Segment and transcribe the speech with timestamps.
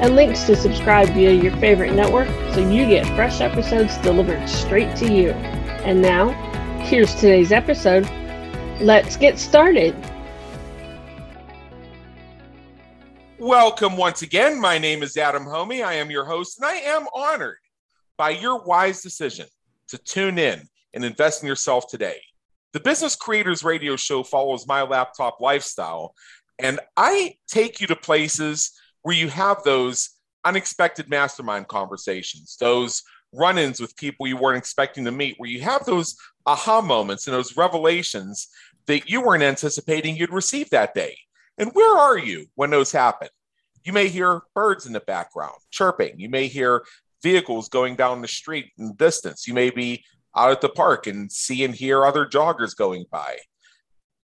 [0.00, 4.94] and links to subscribe via your favorite network so you get fresh episodes delivered straight
[4.96, 5.30] to you.
[5.82, 6.28] And now,
[6.84, 8.08] here's today's episode.
[8.80, 9.96] Let's get started.
[13.38, 14.60] Welcome once again.
[14.60, 15.84] My name is Adam Hommey.
[15.84, 17.58] I am your host, and I am honored
[18.16, 19.46] by your wise decision
[19.88, 20.62] to tune in
[20.94, 22.20] and invest in yourself today.
[22.72, 26.14] The Business Creators Radio Show follows my laptop lifestyle,
[26.60, 30.10] and I take you to places where you have those
[30.44, 33.02] unexpected mastermind conversations, those
[33.32, 37.26] run ins with people you weren't expecting to meet, where you have those aha moments
[37.26, 38.48] and those revelations
[38.86, 41.16] that you weren't anticipating you'd receive that day.
[41.58, 43.28] And where are you when those happen?
[43.84, 46.18] You may hear birds in the background chirping.
[46.18, 46.84] You may hear
[47.22, 49.46] vehicles going down the street in the distance.
[49.46, 50.04] You may be
[50.36, 53.38] out at the park and see and hear other joggers going by.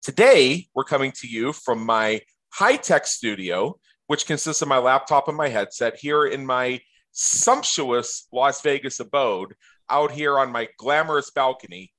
[0.03, 2.21] Today, we're coming to you from my
[2.53, 3.79] high tech studio
[4.11, 6.81] which consists of my laptop and my headset here in my
[7.13, 9.55] sumptuous Las Vegas abode
[9.89, 11.93] out here on my glamorous balcony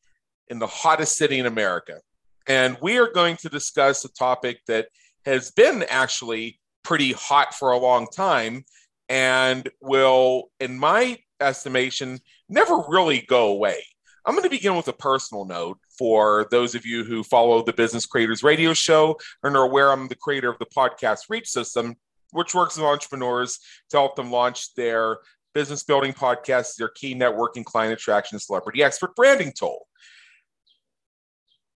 [0.50, 2.02] in the hottest city in America.
[2.50, 4.90] And we are going to discuss a topic that
[5.24, 8.66] has been actually pretty hot for a long time
[9.08, 13.82] and will, in my estimation, never really go away.
[14.26, 17.72] I'm going to begin with a personal note for those of you who follow the
[17.72, 21.94] Business Creators Radio Show and are aware I'm the creator of the podcast Reach System,
[22.32, 23.60] which works with entrepreneurs
[23.92, 25.20] to help them launch their
[25.54, 29.88] business building podcasts, their key networking, client attraction, celebrity expert branding tool.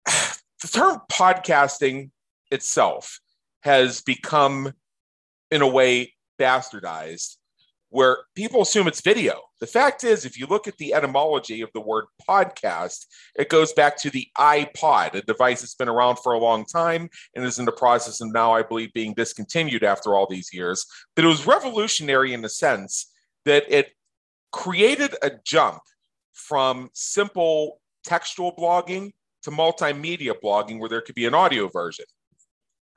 [0.61, 2.11] The term podcasting
[2.49, 3.19] itself
[3.63, 4.71] has become,
[5.51, 7.35] in a way, bastardized
[7.93, 9.39] where people assume it's video.
[9.61, 13.05] The fact is, if you look at the etymology of the word podcast,
[13.35, 17.07] it goes back to the iPod, a device that's been around for a long time
[17.35, 20.87] and is in the process of now, I believe, being discontinued after all these years.
[21.15, 23.11] But it was revolutionary in the sense
[23.45, 23.91] that it
[24.51, 25.83] created a jump
[26.33, 29.11] from simple textual blogging
[29.43, 32.05] to multimedia blogging where there could be an audio version.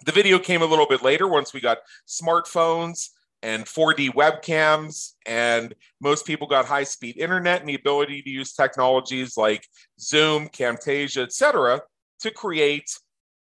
[0.06, 3.10] The video came a little bit later once we got smartphones
[3.42, 8.52] and 4D webcams, and most people got high speed internet and the ability to use
[8.52, 9.66] technologies like
[10.00, 11.80] Zoom, Camtasia, etc.,
[12.20, 12.98] to create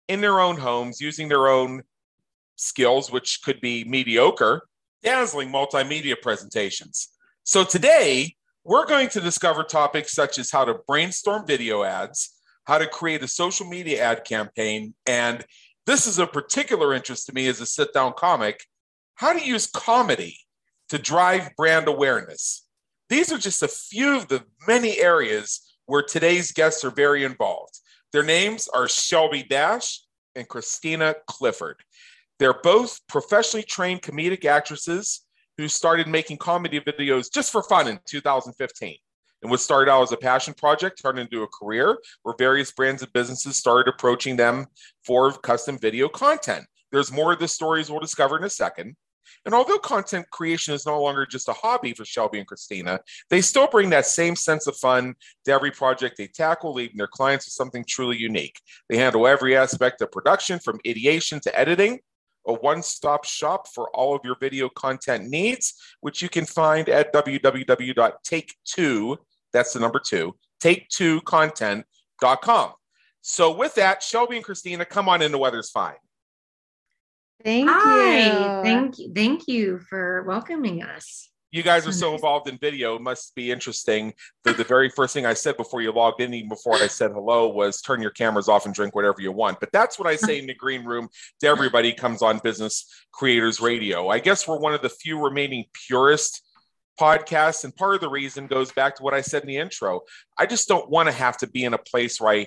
[0.08, 1.82] in their own homes using their own
[2.56, 4.62] skills, which could be mediocre,
[5.02, 7.08] dazzling multimedia presentations.
[7.44, 8.34] So today,
[8.64, 13.22] we're going to discover topics such as how to brainstorm video ads, how to create
[13.22, 15.44] a social media ad campaign, and
[15.86, 18.60] this is a particular interest to me as a sit down comic
[19.18, 20.38] how to use comedy
[20.88, 22.64] to drive brand awareness.
[23.08, 27.80] These are just a few of the many areas where today's guests are very involved.
[28.12, 30.02] Their names are Shelby Dash
[30.36, 31.82] and Christina Clifford.
[32.38, 35.24] They're both professionally trained comedic actresses
[35.56, 38.94] who started making comedy videos just for fun in 2015.
[39.42, 43.02] And what started out as a passion project turned into a career where various brands
[43.02, 44.66] and businesses started approaching them
[45.04, 46.66] for custom video content.
[46.92, 48.94] There's more of the stories we'll discover in a second.
[49.44, 53.00] And although content creation is no longer just a hobby for Shelby and Christina,
[53.30, 57.06] they still bring that same sense of fun to every project they tackle, leaving their
[57.06, 58.60] clients with something truly unique.
[58.88, 62.00] They handle every aspect of production from ideation to editing,
[62.46, 66.88] a one stop shop for all of your video content needs, which you can find
[66.88, 69.16] at www.take2,
[69.52, 72.72] that's the number two, take2content.com.
[73.20, 75.32] So, with that, Shelby and Christina, come on in.
[75.32, 75.96] The weather's fine.
[77.44, 78.18] Thank Hi.
[78.18, 78.62] you.
[78.62, 79.12] Thank you.
[79.14, 81.30] Thank you for welcoming us.
[81.50, 82.96] You guys are so involved in video.
[82.96, 84.12] It must be interesting.
[84.44, 87.12] The, the very first thing I said before you logged in, even before I said
[87.12, 89.60] hello, was turn your cameras off and drink whatever you want.
[89.60, 91.08] But that's what I say in the green room
[91.40, 94.08] to everybody comes on Business Creators Radio.
[94.08, 96.42] I guess we're one of the few remaining purist
[96.98, 97.64] podcasts.
[97.64, 100.00] And part of the reason goes back to what I said in the intro.
[100.36, 102.46] I just don't want to have to be in a place where I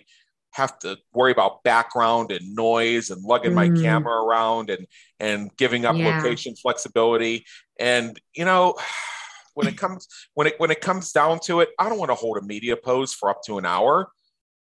[0.54, 3.56] have to worry about background and noise and lugging mm.
[3.56, 4.86] my camera around and
[5.20, 6.18] and giving up yeah.
[6.18, 7.46] location flexibility
[7.80, 8.76] and you know
[9.54, 12.16] when it comes when it when it comes down to it i don't want to
[12.16, 14.10] hold a media pose for up to an hour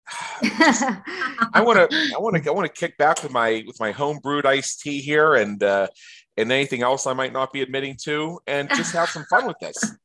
[0.42, 3.92] i want to i want to i want to kick back with my with my
[3.92, 5.88] home brewed iced tea here and uh
[6.40, 9.58] and anything else I might not be admitting to, and just have some fun with
[9.60, 9.78] this.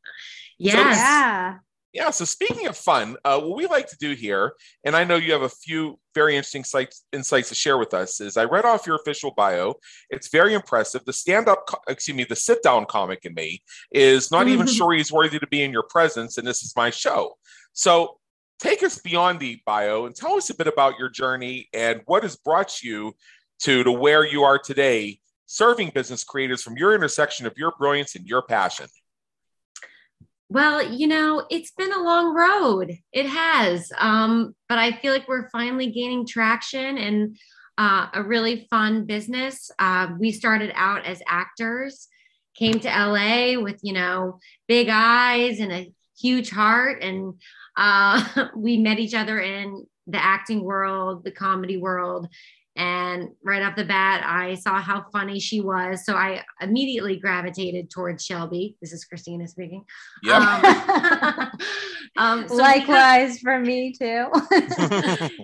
[0.57, 0.75] Yes.
[0.75, 1.59] So- Yeah.
[1.95, 2.11] Yeah.
[2.11, 5.33] So speaking of fun, uh, what we like to do here, and I know you
[5.33, 8.85] have a few very interesting sites, insights to share with us, is I read off
[8.85, 9.75] your official bio.
[10.11, 11.05] It's very impressive.
[11.05, 13.63] The stand-up, excuse me, the sit-down comic in me
[13.93, 14.77] is not even Mhm.
[14.77, 17.39] sure he's worthy to be in your presence, and this is my show.
[17.75, 18.19] So
[18.59, 22.25] take us beyond the bio and tell us a bit about your journey and what
[22.25, 23.15] has brought you
[23.61, 28.17] to to where you are today, serving business creators from your intersection of your brilliance
[28.17, 28.89] and your passion.
[30.55, 32.97] Well, you know, it's been a long road.
[33.13, 33.91] It has.
[33.99, 37.37] Um, but I feel like we're finally gaining traction and
[37.77, 39.73] uh, a really fun business.
[39.81, 42.07] Uh, we started out as actors,
[42.55, 47.03] came to LA with, you know, big eyes and a huge heart.
[47.03, 47.35] And
[47.77, 52.29] uh, we met each other in the acting world, the comedy world.
[52.77, 56.05] And right off the bat, I saw how funny she was.
[56.05, 58.77] So I immediately gravitated towards Shelby.
[58.81, 59.85] This is Christina speaking.
[60.25, 60.43] Yep.
[60.43, 60.65] Um,
[62.17, 64.27] um, so we Likewise for me too.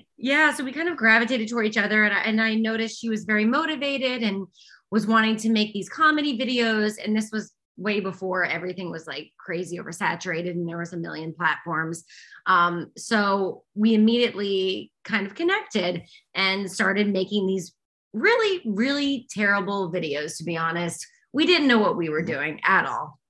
[0.19, 3.09] yeah, so we kind of gravitated toward each other, and I, and I noticed she
[3.09, 4.47] was very motivated and
[4.91, 6.95] was wanting to make these comedy videos.
[7.03, 11.33] And this was way before everything was like crazy oversaturated, and there was a million
[11.33, 12.05] platforms.
[12.47, 16.03] Um, so we immediately kind of connected
[16.35, 17.73] and started making these
[18.13, 20.37] really, really terrible videos.
[20.39, 23.21] To be honest, we didn't know what we were doing at all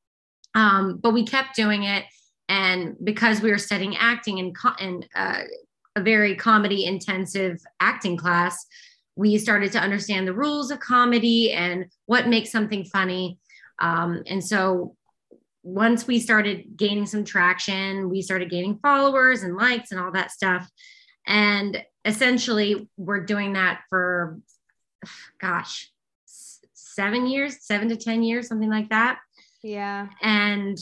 [0.54, 2.04] um, but we kept doing it
[2.48, 5.42] and because we were studying acting in, co- in uh,
[5.96, 8.66] a very comedy intensive acting class
[9.16, 13.38] we started to understand the rules of comedy and what makes something funny
[13.80, 14.96] um, and so
[15.62, 20.30] once we started gaining some traction we started gaining followers and likes and all that
[20.30, 20.68] stuff
[21.26, 24.38] and essentially we're doing that for
[25.38, 25.90] gosh
[26.72, 29.18] seven years seven to ten years something like that
[29.62, 30.06] yeah.
[30.22, 30.78] and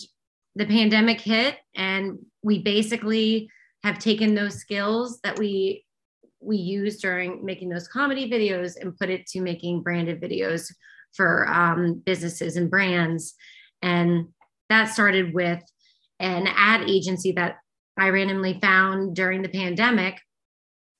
[0.54, 3.48] the pandemic hit and we basically
[3.84, 5.84] have taken those skills that we
[6.40, 10.72] we use during making those comedy videos and put it to making branded videos
[11.14, 13.34] for um, businesses and brands.
[13.82, 14.28] And
[14.68, 15.62] that started with
[16.20, 17.56] an ad agency that
[17.98, 20.20] i randomly found during the pandemic.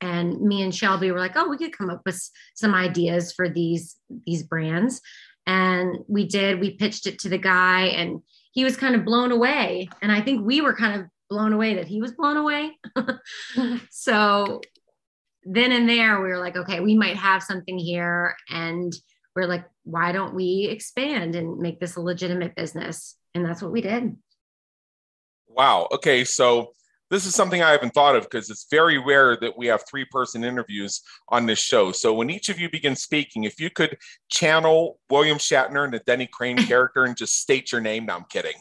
[0.00, 2.20] And me and shelby were like oh we could come up with
[2.54, 3.96] some ideas for these
[4.26, 5.00] these brands.
[5.46, 8.20] And we did we pitched it to the guy and
[8.52, 9.88] he was kind of blown away.
[10.02, 12.72] And i think we were kind of blown away that he was blown away.
[13.90, 14.60] So
[15.44, 18.36] then and there we were like okay we might have something here.
[18.48, 18.92] And
[19.34, 23.72] we're like why don't we expand and make this a legitimate business and that's what
[23.72, 24.16] we did
[25.48, 25.88] Wow.
[25.90, 26.24] Okay.
[26.24, 26.72] So
[27.10, 30.04] this is something I haven't thought of because it's very rare that we have three
[30.04, 31.00] person interviews
[31.30, 31.90] on this show.
[31.90, 33.98] So when each of you begin speaking, if you could
[34.30, 38.06] channel William Shatner and the Denny Crane character and just state your name.
[38.06, 38.54] No, I'm kidding.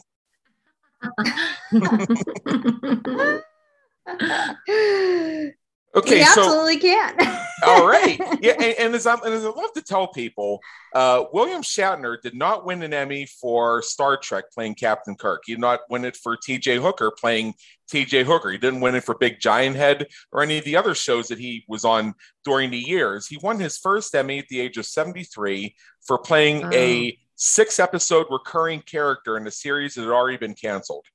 [5.94, 6.18] Okay.
[6.18, 7.16] we so absolutely can.
[7.66, 8.20] all right.
[8.40, 8.52] Yeah.
[8.58, 10.60] And, and as, I'm, and as I love to tell people,
[10.94, 15.42] uh, William Shatner did not win an Emmy for Star Trek playing Captain Kirk.
[15.46, 17.54] He did not win it for TJ Hooker playing
[17.92, 18.50] TJ Hooker.
[18.50, 21.38] He didn't win it for Big Giant Head or any of the other shows that
[21.38, 22.14] he was on
[22.44, 23.26] during the years.
[23.26, 25.74] He won his first Emmy at the age of 73
[26.06, 31.06] for playing a six episode recurring character in a series that had already been canceled.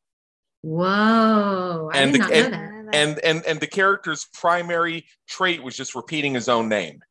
[0.63, 5.05] Whoa i And did the- not know and- that And, and, and the character's primary
[5.27, 7.01] trait was just repeating his own name.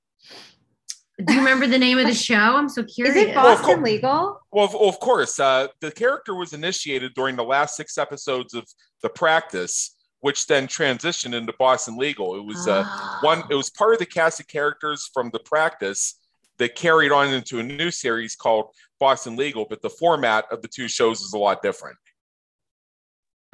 [1.24, 3.16] do you remember the name of the show i'm so curious.
[3.16, 4.40] Is curious it Well, of Boston legal?
[4.52, 8.64] Well, of, of course, uh, the character was initiated during the last six episodes of
[9.02, 12.36] The Practice, which then transitioned into Boston Legal.
[12.36, 13.18] It was uh, Ah.
[13.22, 13.42] one.
[13.50, 16.18] It was part of the cast of characters from The Practice
[16.58, 18.66] that carried on into a new series called
[19.00, 21.96] Boston Legal, but the format of the two shows is a lot different.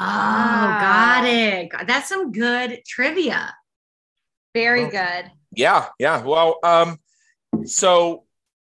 [0.00, 1.20] Oh, Ah.
[1.22, 1.72] got it.
[1.86, 3.54] That's some good trivia.
[4.54, 5.30] Very Well, good.
[5.52, 6.22] Yeah, yeah.
[6.22, 6.98] Well, um,
[7.64, 8.24] so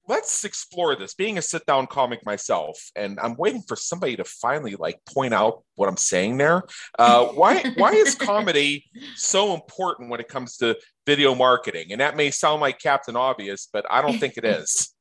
[0.09, 1.15] let's explore this.
[1.15, 5.65] Being a sit-down comic myself, and I'm waiting for somebody to finally like point out
[5.75, 6.63] what I'm saying there.
[6.99, 11.93] Uh, why why is comedy so important when it comes to video marketing?
[11.93, 14.95] And that may sound like Captain Obvious, but I don't think it is.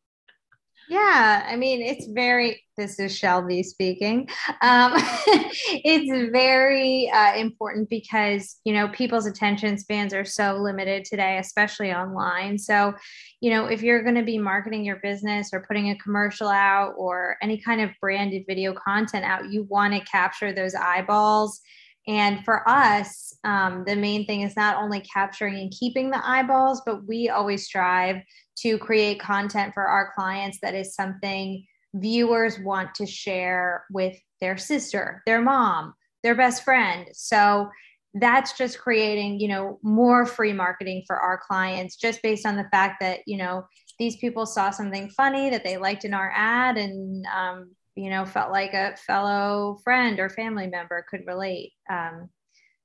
[0.89, 4.29] Yeah, I mean, it's very, this is Shelby speaking.
[4.61, 11.39] Um, it's very uh, important because, you know, people's attention spans are so limited today,
[11.39, 12.57] especially online.
[12.57, 12.93] So,
[13.41, 16.93] you know, if you're going to be marketing your business or putting a commercial out
[16.97, 21.59] or any kind of branded video content out, you want to capture those eyeballs
[22.07, 26.81] And for us, um, the main thing is not only capturing and keeping the eyeballs,
[26.85, 28.21] but we always strive
[28.61, 34.57] to create content for our clients that is something viewers want to share with their
[34.57, 37.07] sister, their mom, their best friend.
[37.13, 37.69] So
[38.13, 42.67] that's just creating, you know, more free marketing for our clients just based on the
[42.71, 43.65] fact that, you know,
[43.99, 48.23] these people saw something funny that they liked in our ad and um, you know
[48.25, 52.29] felt like a fellow friend or family member could relate um,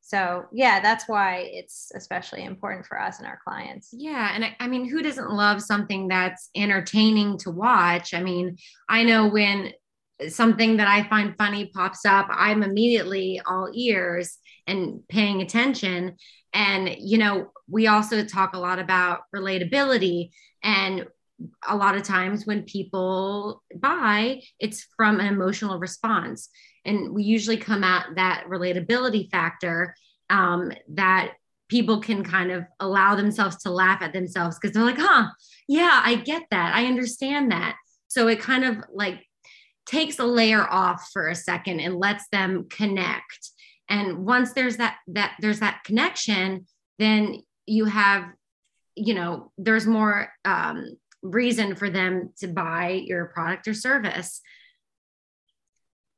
[0.03, 3.91] so yeah that's why it's especially important for us and our clients.
[3.93, 8.13] Yeah and I, I, mean who doesn't love something that's entertaining to watch?
[8.15, 8.57] I mean
[8.89, 9.73] i know when
[10.29, 16.17] something that i find funny pops up i'm immediately all ears and paying attention.
[16.53, 20.31] And you know we also talk a lot about relatability.
[20.63, 21.07] And
[21.67, 26.49] a lot of times when people buy, it's from an emotional response.
[26.85, 29.95] And we usually come at that relatability factor
[30.31, 31.35] um, that
[31.69, 35.29] people can kind of allow themselves to laugh at themselves because they're like, huh,
[35.69, 36.75] yeah, I get that.
[36.75, 37.77] I understand that.
[38.09, 39.25] So it kind of like
[39.87, 43.51] takes a layer off for a second and lets them connect.
[43.89, 46.67] And once there's that, that there's that connection,
[46.99, 48.25] then you have,
[48.95, 54.41] you know, there's more um, reason for them to buy your product or service.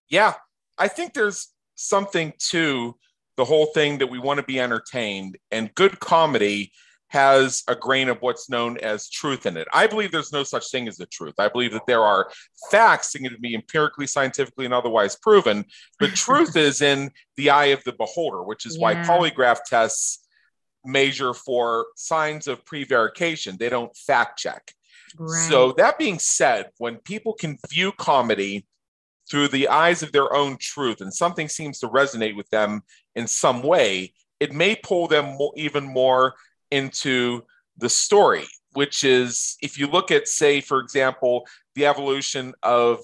[0.09, 0.35] Yeah,
[0.79, 2.97] I think there's something to
[3.37, 6.73] the whole thing that we want to be entertained, and good comedy
[7.09, 9.69] has a grain of what's known as truth in it.
[9.73, 11.35] I believe there's no such thing as the truth.
[11.39, 12.29] I believe that there are
[12.73, 15.65] facts that can be empirically, scientifically, and otherwise proven,
[16.01, 18.83] but truth is in the eye of the beholder, which is yeah.
[18.83, 20.27] why polygraph tests
[20.85, 23.57] measure for signs of prevarication.
[23.59, 24.73] They don't fact check.
[25.17, 25.49] Right.
[25.49, 28.67] So, that being said, when people can view comedy
[29.31, 32.83] through the eyes of their own truth and something seems to resonate with them
[33.15, 36.35] in some way, it may pull them more, even more
[36.71, 37.43] into
[37.79, 43.01] the story, which is if you look at, say, for example, the evolution of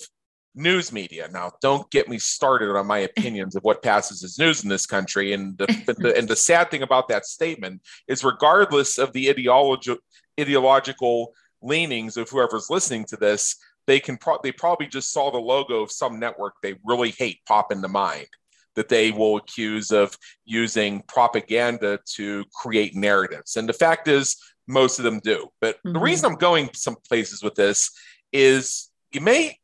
[0.54, 1.28] news media.
[1.32, 4.86] Now, don't get me started on my opinions of what passes as news in this
[4.86, 5.32] country.
[5.32, 5.66] And the,
[5.98, 9.96] the, and the sad thing about that statement is, regardless of the ideology,
[10.38, 13.56] ideological leanings of whoever's listening to this,
[13.90, 17.40] they can pro- they probably just saw the logo of some network they really hate
[17.46, 18.28] pop into mind
[18.76, 23.56] that they will accuse of using propaganda to create narratives.
[23.56, 24.36] And the fact is,
[24.68, 25.48] most of them do.
[25.60, 25.94] But mm-hmm.
[25.94, 27.90] the reason I'm going some places with this
[28.32, 29.56] is you may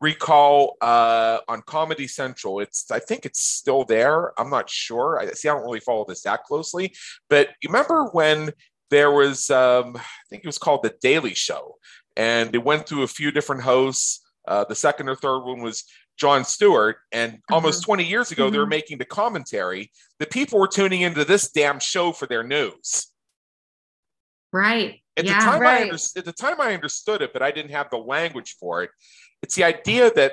[0.00, 2.58] recall uh, on Comedy Central.
[2.58, 4.38] It's I think it's still there.
[4.40, 5.20] I'm not sure.
[5.20, 5.48] I see.
[5.48, 6.92] I don't really follow this that closely,
[7.30, 8.52] but you remember when
[8.90, 11.76] there was, um, I think it was called The Daily Show,
[12.18, 14.20] and it went through a few different hosts.
[14.46, 15.84] Uh, the second or third one was
[16.18, 16.96] Jon Stewart.
[17.12, 17.54] And uh-huh.
[17.54, 18.52] almost 20 years ago, mm-hmm.
[18.52, 18.70] they were mm-hmm.
[18.70, 19.92] making the commentary.
[20.18, 23.06] The people were tuning into this damn show for their news.
[24.52, 25.00] Right.
[25.16, 25.80] At yeah, the time right.
[25.80, 28.82] I understood, at the time I understood it, but I didn't have the language for
[28.82, 28.90] it.
[29.42, 30.32] It's the idea that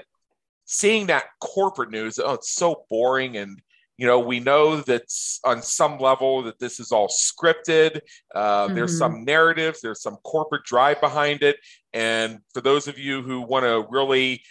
[0.65, 3.61] seeing that corporate news, oh, it's so boring and
[3.97, 5.03] you know we know that
[5.43, 8.01] on some level that this is all scripted.
[8.33, 8.75] Uh, mm-hmm.
[8.75, 11.57] there's some narratives there's some corporate drive behind it.
[11.93, 14.41] And for those of you who want to really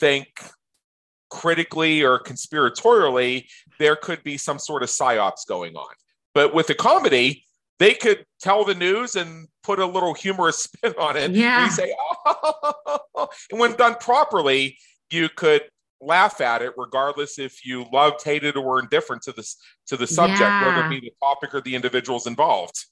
[0.00, 0.28] think
[1.30, 3.46] critically or conspiratorially
[3.78, 5.94] there could be some sort of psyops going on.
[6.32, 7.44] But with the comedy
[7.80, 11.32] they could tell the news and put a little humorous spin on it.
[11.32, 11.64] Yeah.
[11.64, 11.94] and say
[12.26, 13.28] oh.
[13.50, 14.78] And when done properly
[15.10, 15.62] you could
[16.04, 19.56] laugh at it regardless if you loved hated or were indifferent to this
[19.86, 20.66] to the subject yeah.
[20.66, 22.86] whether it be the topic or the individuals involved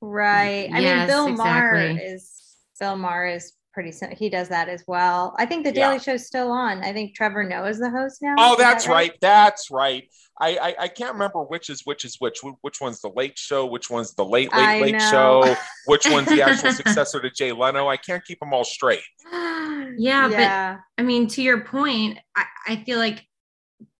[0.00, 1.94] right i yes, mean bill exactly.
[1.94, 2.32] maher is
[2.78, 6.00] bill maher is pretty he does that as well i think the daily yeah.
[6.00, 9.10] show's still on i think trevor noah is the host now oh that's that right?
[9.10, 9.18] right?
[9.20, 10.08] that's right
[10.40, 12.40] I, I, I can't remember which is which is which.
[12.62, 13.66] Which one's the late show?
[13.66, 15.10] Which one's the late late I late know.
[15.10, 15.56] show?
[15.86, 17.88] Which one's the actual successor to jay leno?
[17.88, 19.02] I can't keep them all straight.
[19.30, 23.24] Yeah, yeah, but I mean, to your point, I, I feel like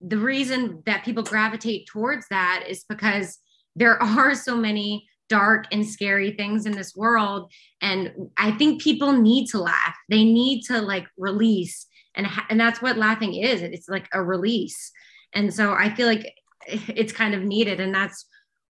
[0.00, 3.38] the reason that people gravitate towards that is because
[3.76, 9.12] there are so many dark and scary things in this world and i think people
[9.12, 9.96] need to laugh.
[10.08, 13.62] They need to like release and and that's what laughing is.
[13.62, 14.90] It's like a release
[15.34, 16.34] and so i feel like
[16.66, 17.80] it's kind of needed.
[17.80, 18.26] And that's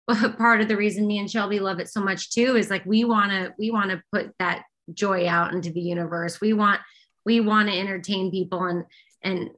[0.39, 3.05] part of the reason me and shelby love it so much too is like we
[3.05, 6.41] want to we want to put that joy out into the universe.
[6.41, 6.81] We want
[7.25, 8.85] we want to entertain people and
[9.23, 9.51] and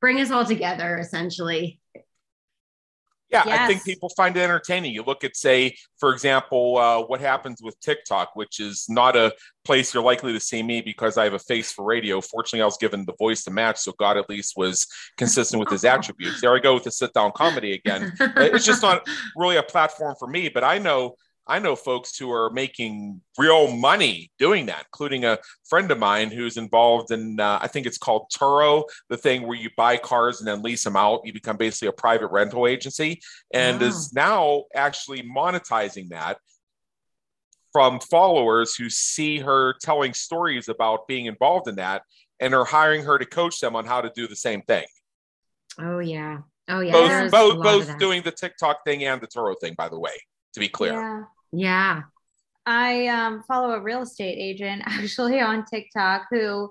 [0.00, 1.79] bring us all together essentially
[3.30, 3.60] Yeah, Yes.
[3.60, 4.92] I think people find it entertaining.
[4.92, 9.32] You look at, say, for example, uh, what happens with TikTok, which is not a
[9.64, 12.20] place you're likely to see me because I have a face for radio.
[12.20, 15.70] Fortunately, I was given the voice to match, so God at least was consistent with
[15.70, 16.40] his attributes.
[16.40, 18.12] There I go with the sit down comedy again.
[18.18, 19.06] It's just not
[19.36, 21.14] really a platform for me, but I know
[21.50, 25.38] I know folks who are making real money doing that, including a
[25.68, 29.56] friend of mine who's involved in, uh, I think it's called Turo, the thing where
[29.56, 31.22] you buy cars and then lease them out.
[31.24, 33.20] You become basically a private rental agency
[33.52, 33.86] and Wow.
[33.88, 36.38] is now actually monetizing that
[37.72, 42.02] from followers who see her telling stories about being involved in that
[42.38, 44.86] and are hiring her to coach them on how to do the same thing.
[45.80, 46.38] Oh yeah.
[46.68, 47.28] Oh yeah.
[47.28, 50.12] both both, both doing the TikTok thing and the Turo thing, by the way,
[50.54, 50.92] to be clear.
[50.92, 51.24] Yeah.
[51.52, 52.02] Yeah.
[52.66, 56.70] I um, follow a real estate agent actually on TikTok who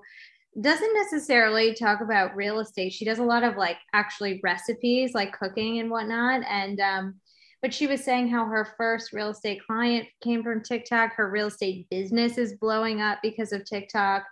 [0.60, 2.92] doesn't necessarily talk about real estate.
[2.92, 6.42] She does a lot of like actually recipes, like cooking and whatnot.
[6.48, 7.14] And um,
[7.62, 11.12] but she was saying how her first real estate client came from TikTok.
[11.14, 14.24] Her real estate business is blowing up because of TikTok.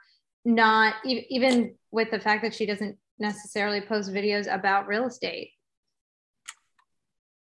[0.45, 5.51] Not e- even with the fact that she doesn't necessarily post videos about real estate.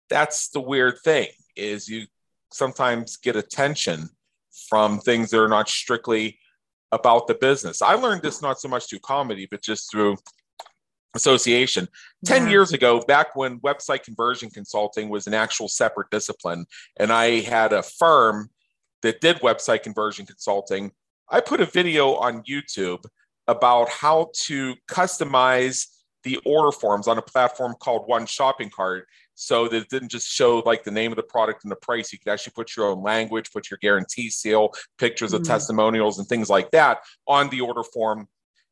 [0.09, 2.05] that's the weird thing is you
[2.55, 4.09] sometimes get attention
[4.69, 6.39] from things that are not strictly
[6.93, 7.81] about the business.
[7.81, 10.15] I learned this not so much through comedy, but just through
[11.15, 11.87] association.
[12.25, 12.49] 10 Yeah.
[12.51, 16.65] years ago, back when website conversion consulting was an actual separate discipline,
[16.97, 18.49] and I had a firm
[19.01, 20.91] that did website conversion consulting,
[21.29, 23.03] I put a video on YouTube
[23.47, 25.87] about how to customize
[26.23, 30.27] the order forms on a platform called One Shopping Cart so that it didn't just
[30.27, 32.11] show like the name of the product and the price.
[32.11, 35.47] You could actually put your own language, put your guarantee seal, pictures of Mhm.
[35.47, 38.27] testimonials, and things like that on the order form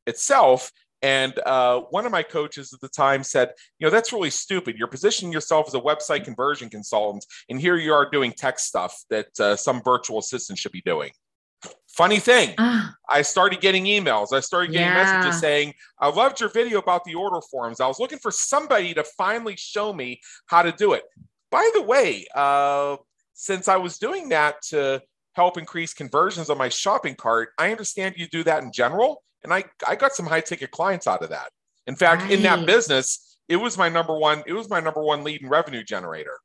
[0.07, 0.71] itself.
[1.01, 4.77] And uh, one of my coaches at the time said, you know, that's really stupid.
[4.77, 9.03] You're positioning yourself as a website conversion consultant, and here you are doing tech stuff
[9.09, 11.11] that uh, some virtual assistant should be doing.
[11.93, 14.33] Funny thing, Ah, I started getting emails.
[14.33, 15.03] I started getting Yeah.
[15.03, 17.79] messages saying, I loved your video about the order forms.
[17.79, 21.03] I was looking for somebody to finally show me how to do it.
[21.51, 22.97] By the way, uh,
[23.35, 25.03] since I was doing that to
[25.35, 29.23] help increase conversions on my shopping cart, I understand you do that in general.
[29.43, 31.51] And I, I got some high ticket clients out of that.
[31.85, 35.23] In fact, in that business, it was my number one, it was my number one
[35.23, 36.39] lead and revenue generator.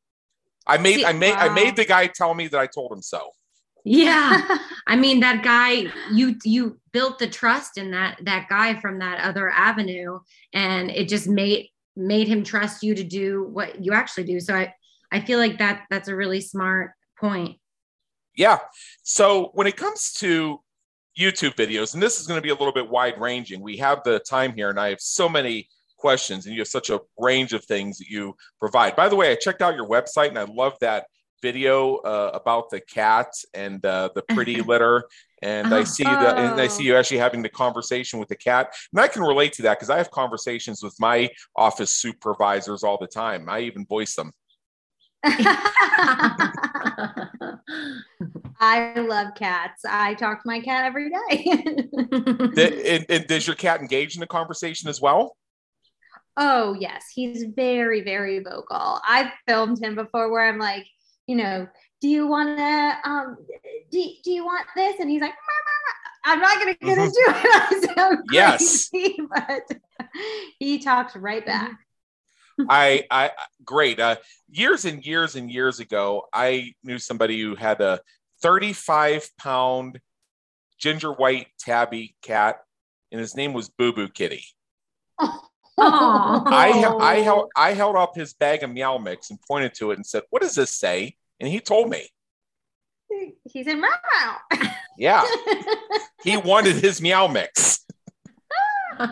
[0.66, 3.00] I made, See- I made, I made the guy tell me that I told him
[3.00, 3.30] so.
[3.88, 4.58] Yeah.
[4.86, 9.20] I mean, that guy, you you built the trust in that that guy from that
[9.20, 10.20] other avenue,
[10.52, 14.40] and it just made made him trust you to do what you actually do.
[14.40, 14.74] So I
[15.10, 17.58] I feel like that that's a really smart point.
[18.36, 18.58] Yeah.
[19.02, 20.60] So when it comes to
[21.18, 24.02] YouTube videos, and this is going to be a little bit wide ranging, we have
[24.04, 27.52] the time here, and I have so many questions, and you have such a range
[27.52, 28.94] of things that you provide.
[28.94, 31.06] By the way, I checked out your website, and I love that
[31.42, 35.04] video uh, about the cat and uh, the pretty litter.
[35.42, 35.84] And I Oh.
[35.84, 39.06] see that, and I see you actually having the conversation with the cat, and I
[39.08, 43.48] can relate to that because I have conversations with my office supervisors all the time.
[43.48, 44.32] I even voice them.
[48.60, 49.82] I love cats.
[49.88, 51.44] I talk to my cat every day.
[52.54, 55.36] Th- and, and does your cat engage in the conversation as well?
[56.36, 57.06] oh, yes.
[57.14, 59.00] He's very, very vocal.
[59.06, 60.86] I've filmed him before where I'm like,
[61.28, 61.68] you know,
[62.00, 63.36] do you want to, um,
[63.92, 64.98] do, do you want this?
[64.98, 65.34] And he's like.
[66.24, 67.06] I'm not going to get Mhm.
[67.06, 68.20] into it.
[68.32, 68.90] Yes.
[68.90, 69.62] crazy, but
[70.58, 71.78] he talks right back.
[72.68, 73.30] I, I,
[73.64, 73.98] great.
[73.98, 74.16] Uh,
[74.50, 78.00] years and years and years ago, I knew somebody who had a
[78.42, 80.00] 35 pound
[80.76, 82.58] ginger white tabby cat,
[83.10, 84.44] and his name was Boo Boo Kitty.
[85.20, 85.40] Aw.
[85.80, 86.96] I.
[87.00, 90.06] I held, I held up his bag of meow mix and pointed to it and
[90.06, 92.08] said, "What does this say?" And he told me,
[93.44, 93.88] He said, meow,
[94.52, 94.70] meow.
[94.96, 95.24] "Yeah,
[96.22, 97.84] he wanted his meow mix."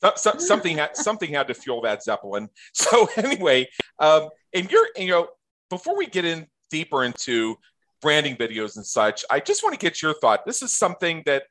[0.00, 2.48] So- so- something had something had to fuel that zeppelin.
[2.72, 5.28] So anyway, um, and you're and, you know
[5.70, 7.56] before we get in deeper into
[8.00, 10.46] branding videos and such, I just want to get your thought.
[10.46, 11.42] This is something that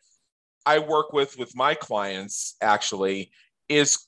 [0.66, 2.56] I work with with my clients.
[2.62, 3.32] Actually,
[3.68, 4.00] is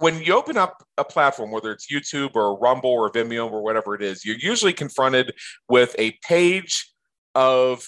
[0.00, 3.94] when you open up a platform, whether it's YouTube or Rumble or Vimeo or whatever
[3.94, 5.34] it is, you're usually confronted
[5.68, 6.90] with a page
[7.34, 7.86] of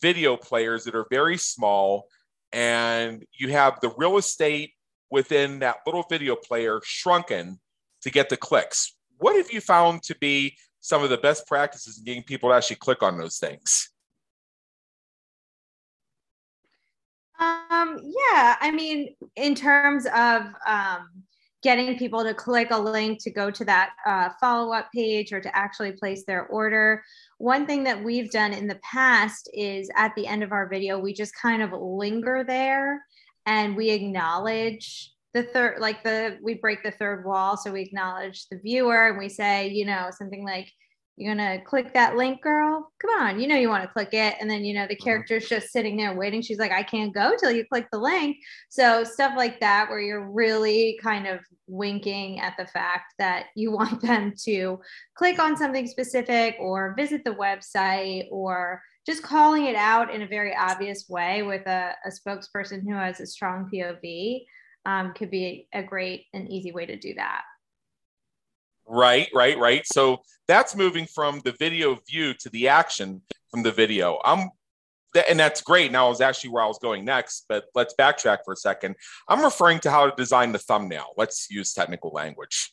[0.00, 2.06] video players that are very small,
[2.50, 4.72] and you have the real estate
[5.10, 7.60] within that little video player shrunken
[8.00, 8.96] to get the clicks.
[9.18, 12.54] What have you found to be some of the best practices in getting people to
[12.54, 13.90] actually click on those things?
[17.38, 21.24] Um, yeah, I mean, in terms of um,
[21.62, 25.40] getting people to click a link to go to that uh, follow up page or
[25.40, 27.02] to actually place their order.
[27.38, 30.98] One thing that we've done in the past is at the end of our video,
[30.98, 33.04] we just kind of linger there
[33.46, 37.56] and we acknowledge the third, like the, we break the third wall.
[37.56, 40.72] So we acknowledge the viewer and we say, you know, something like,
[41.20, 42.90] you're gonna click that link girl?
[43.00, 44.36] Come on you know you want to click it.
[44.40, 45.04] And then you know the uh-huh.
[45.04, 46.42] character's just sitting there waiting.
[46.42, 48.38] She's like i can't go till you click the link.
[48.68, 53.70] So stuff like that where you're really kind of winking at the fact that you
[53.80, 54.80] want them to
[55.14, 60.26] click on something specific or visit the website or just calling it out in a
[60.26, 64.40] very obvious way with a, a spokesperson who has a strong pov
[64.86, 67.42] um, could be a great and easy way to do that
[68.92, 69.86] Right, right, right.
[69.86, 74.18] So that's moving from the video view to the action from the video.
[74.24, 74.50] I'm
[75.28, 75.92] and that's great.
[75.92, 78.96] Now is actually where I was going next, but let's backtrack for a second.
[79.28, 81.14] I'm referring to how to design the thumbnail.
[81.16, 82.72] Let's use technical language.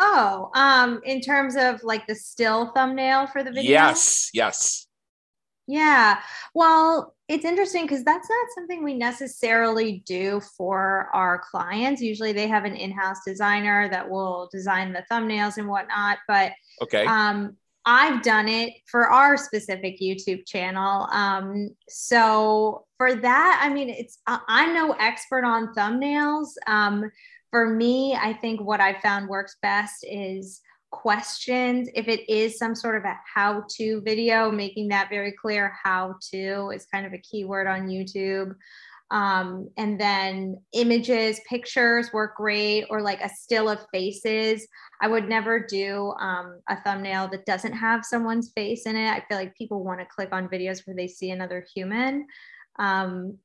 [0.00, 3.70] Oh, um, in terms of like the still thumbnail for the video.
[3.70, 4.87] Yes, yes.
[5.68, 6.20] Yeah.
[6.54, 12.00] Well, it's interesting because that's not something we necessarily do for our clients.
[12.00, 16.18] Usually they have an in-house designer that will design the thumbnails and whatnot.
[16.26, 16.52] But
[16.82, 17.04] okay.
[17.04, 21.06] Um, I've done it for our specific YouTube channel.
[21.12, 26.48] Um, so for that, I mean, it's I'm no expert on thumbnails.
[26.66, 27.10] Um,
[27.50, 32.74] for me, I think what I found works best is questions if it is some
[32.74, 37.12] sort of a how to video making that very clear how to is kind of
[37.12, 38.54] a keyword on youtube.
[39.10, 44.66] Um, and then images pictures work great or like a still of faces.
[45.00, 49.08] I would never do um, a thumbnail that doesn't have someone's face in it.
[49.08, 52.26] I feel like people want to click on videos where they see another human.
[52.78, 53.38] Um,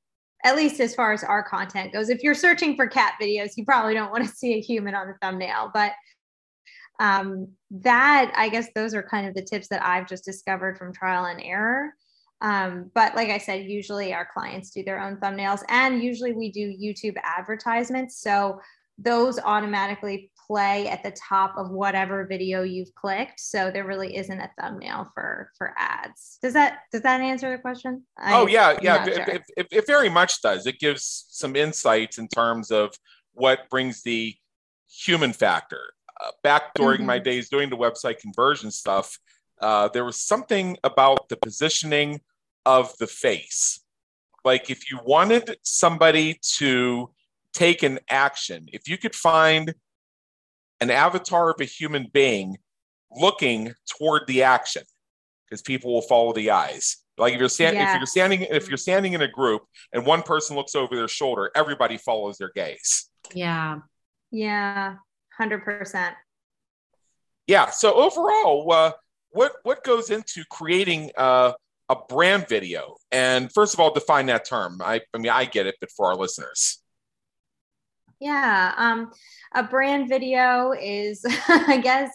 [0.44, 2.10] at least as far as our content goes.
[2.10, 5.08] If you're searching for cat videos you probably don't want to see a human on
[5.08, 5.94] the thumbnail but
[7.00, 10.94] um, that i guess those are kind of the tips that i've just discovered from
[10.94, 11.94] trial and error.
[12.42, 16.52] Um, but like i said usually our clients do their own thumbnails and usually we
[16.52, 18.20] do youtube advertisements.
[18.20, 18.60] So
[18.98, 23.40] those automatically play at the top of whatever video you've clicked.
[23.40, 26.38] So there really isn't a thumbnail for for ads.
[26.42, 28.04] Does that does that answer the question?
[28.18, 29.36] I, oh yeah yeah it, sure.
[29.36, 30.68] it, it, it very much does.
[30.68, 32.94] It gives some insights in terms of
[33.34, 34.36] what brings the
[34.88, 35.94] human factor
[36.44, 37.08] back during mm-hmm.
[37.08, 39.18] my days doing the website conversion stuff,
[39.62, 42.22] uh, there was something about the positioning
[42.66, 43.82] of the face.
[44.46, 47.10] Like if you wanted somebody to
[47.54, 49.74] take an action, if you could find
[50.82, 52.58] an avatar of a human being
[53.12, 54.84] looking toward the action,
[55.46, 56.98] because people will follow the eyes.
[57.18, 57.94] Like if you're standing, yeah.
[57.94, 61.08] if you're standing, if you're standing in a group and one person looks over their
[61.08, 63.08] shoulder, everybody follows their gaze.
[63.34, 63.80] Yeah.
[64.32, 64.96] Yeah.
[65.40, 66.14] 100%.
[67.48, 67.70] Yeah.
[67.70, 68.92] So overall, uh,
[69.32, 71.54] what what goes into creating uh,
[71.90, 72.96] a brand video?
[73.12, 74.80] And first of all, define that term.
[74.84, 76.80] I, I mean, I get it, but for our listeners.
[78.20, 78.74] Yeah.
[78.78, 79.12] Um,
[79.54, 82.10] a brand video is, I guess,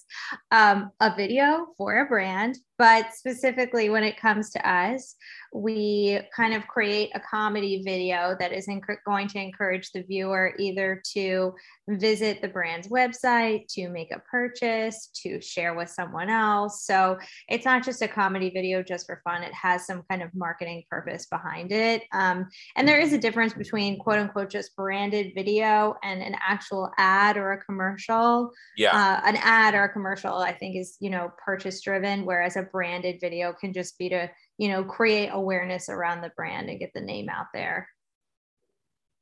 [0.51, 5.17] um, a video for a brand, but specifically when it comes to us,
[5.53, 10.55] we kind of create a comedy video that is inc- going to encourage the viewer
[10.59, 11.55] either to
[11.89, 16.85] visit the brand's website, to make a purchase, to share with someone else.
[16.85, 20.35] So it's not just a comedy video just for fun, it has some kind of
[20.35, 22.03] marketing purpose behind it.
[22.13, 26.93] Um, and there is a difference between quote unquote just branded video and an actual
[26.99, 28.51] ad or a commercial.
[28.77, 28.95] Yeah.
[28.95, 32.68] Uh, an ad or a commercial, I think, is, you know, purchase driven, whereas a
[32.73, 36.93] branded video can just be to you know create awareness around the brand and get
[36.95, 37.89] the name out there.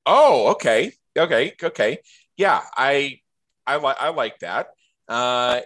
[0.04, 0.92] Oh okay.
[1.16, 1.54] Okay.
[1.62, 1.98] Okay.
[2.36, 3.20] Yeah i
[3.66, 4.68] i like i like that.
[5.08, 5.60] Uh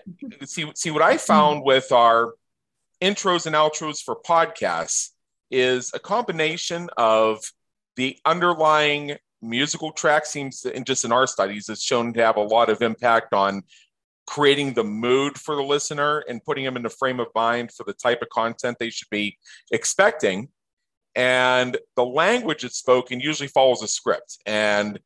[0.45, 2.35] see see what i found with our
[3.01, 5.11] intros and outros for podcasts
[5.51, 7.39] is a combination of
[7.97, 12.37] the underlying musical track seems to, and just in our studies has shown to have
[12.37, 13.63] a lot of impact on
[14.31, 17.83] creating the mood for the listener and putting them in the frame of mind for
[17.83, 19.37] the type of content they should be
[19.73, 20.49] expecting.
[21.17, 24.39] And the language that's spoken usually follows a script.
[24.47, 25.01] And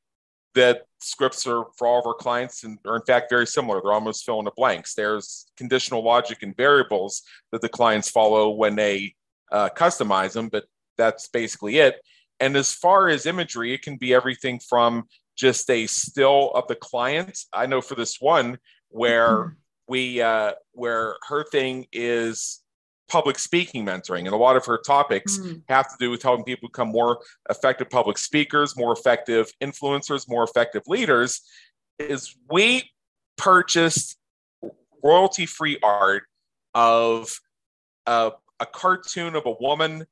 [0.55, 3.81] that scripts are for all of our clients and are in fact very similar.
[3.81, 4.93] They're almost fill in the blanks.
[4.93, 9.15] There's conditional logic and variables that the clients follow when they
[9.51, 10.67] uh, customize them, but
[10.99, 11.97] that's basically it.
[12.41, 16.75] And as far as imagery, it can be everything from just a still of the
[16.75, 17.39] client.
[17.55, 18.59] I know for this one,
[18.95, 19.55] where mm-hmm.
[19.89, 22.61] we uh, where her thing is
[23.09, 25.61] public speaking mentoring and a lot of her topics mm.
[25.69, 27.19] have to do with helping people become more
[27.51, 31.43] effective public speakers more effective influencers more effective leaders
[31.99, 32.83] is we
[33.37, 34.17] purchased
[35.03, 36.23] royalty free art
[36.75, 37.39] of
[38.07, 40.07] a, a cartoon of a woman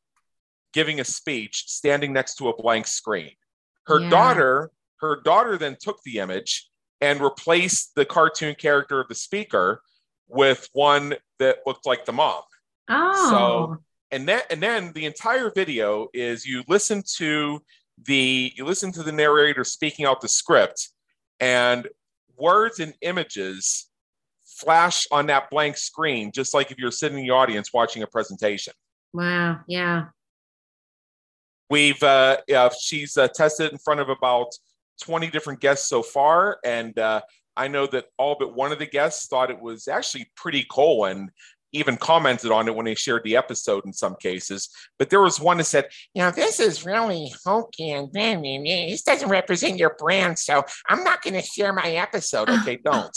[0.72, 3.32] giving a speech standing next to a blank screen.
[3.86, 4.10] Her Yeah.
[4.10, 6.70] daughter, her daughter then took the image
[7.02, 9.82] and replaced the cartoon character of the speaker
[10.28, 12.42] with one that looked like the mom.
[12.88, 13.28] Oh.
[13.28, 13.78] So
[14.10, 17.60] And then and then the entire video is you listen to
[18.04, 20.90] the you listen to the narrator speaking out the script
[21.40, 21.88] and
[22.38, 23.90] words and images
[24.44, 28.06] flash on that blank screen just like if you're sitting in the audience watching a
[28.06, 28.72] presentation.
[29.12, 29.60] wow.
[29.66, 30.06] Yeah.
[31.68, 34.48] We've uh, uh, she's uh, tested in front of about
[35.02, 37.20] 20 different guests so far, and uh,
[37.56, 41.04] I know that all but one of the guests thought it was actually pretty cool
[41.04, 41.30] and
[41.74, 44.68] even commented on it when they shared the episode in some cases.
[44.98, 49.28] But there was one that said, "You know, this is really hokey and this doesn't
[49.28, 53.16] represent your brand, so I'm not going to share my episode." Okay, don't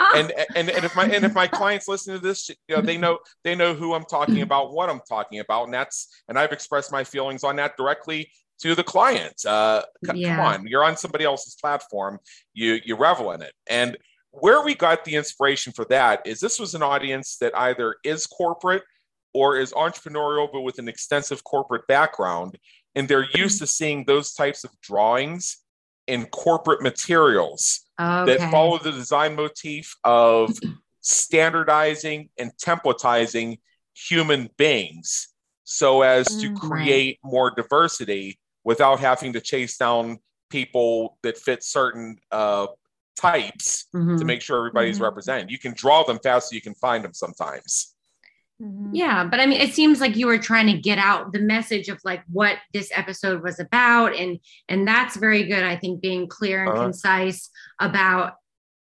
[0.00, 0.12] Oh.
[0.16, 2.96] and and and if my and if my clients listen to this, you know, they
[2.96, 6.52] know they know who I'm talking about, what I'm talking about, and that's and I've
[6.52, 8.30] expressed my feelings on that directly
[8.62, 9.44] to the client.
[9.44, 12.18] Uh, c- Come on, you're on somebody else's platform,
[12.52, 13.96] you you revel in it, and
[14.32, 18.26] where we got the inspiration for that is this was an audience that either is
[18.26, 18.84] corporate
[19.34, 22.56] or is entrepreneurial, but with an extensive corporate background,
[22.94, 25.58] and they're used to seeing those types of drawings
[26.06, 28.36] in corporate materials okay.
[28.36, 30.56] that follow the design motif of
[31.00, 33.58] standardizing and templatizing
[33.94, 35.28] human beings
[35.64, 40.18] so as to Mm, create more diversity without having to chase down
[40.50, 42.66] people that fit certain uh,
[43.16, 44.18] types Mhm.
[44.18, 45.02] to make sure everybody's Mhm.
[45.02, 45.50] represented.
[45.50, 47.94] You can draw them faster, you can find them sometimes.
[48.60, 48.90] Mhm.
[48.92, 51.88] Yeah, but I mean, it seems like you were trying to get out the message
[51.88, 55.62] of like what this episode was about, and and that's very good.
[55.62, 56.84] I think being clear and Uh-huh.
[56.84, 58.34] concise about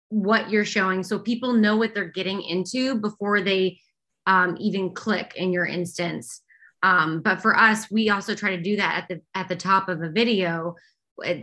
[0.08, 3.80] what you're showing, so people know what they're getting into before they
[4.26, 5.32] um, even click.
[5.36, 6.42] In your instance,
[6.82, 9.88] um, but for us, we also try to do that at the at the top
[9.88, 10.74] of a video.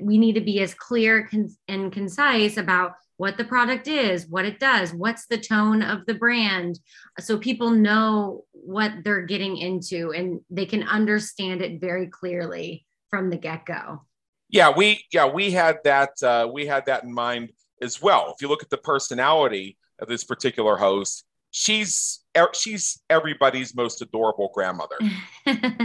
[0.02, 1.30] We need to be as clear
[1.68, 6.14] and concise about what the product is, what it does, what's the tone of the
[6.14, 6.80] brand,
[7.20, 13.30] so people know what they're getting into and they can understand it very clearly from
[13.30, 14.02] the get-go
[14.50, 18.34] Yeah, we yeah we had that uh, we had that in mind as well.
[18.34, 21.26] If you look at the personality of this particular host,
[21.58, 24.98] she's er- she's everybody's most adorable grandmother.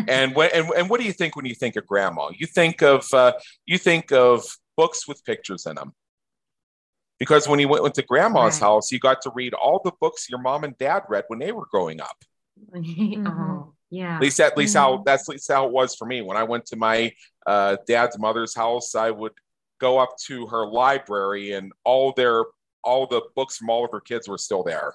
[0.08, 2.30] And when and, and what do you think when you think of grandma?
[2.36, 3.32] You think of uh,
[3.66, 4.42] you think of
[4.76, 5.92] books with pictures in them.
[7.20, 8.66] Because when you went, went to grandma's Right.
[8.66, 11.52] house, you got to read all the books your mom and dad read when they
[11.52, 12.16] were growing up.
[12.74, 15.04] oh yeah At least at least how Mhm.
[15.04, 16.20] that's at least how it was for me.
[16.22, 17.12] When I went to my
[17.46, 19.32] uh, dad's mother's house, I would
[19.80, 22.44] go up to her library and all their
[22.82, 24.94] all the books from all of her kids were still there.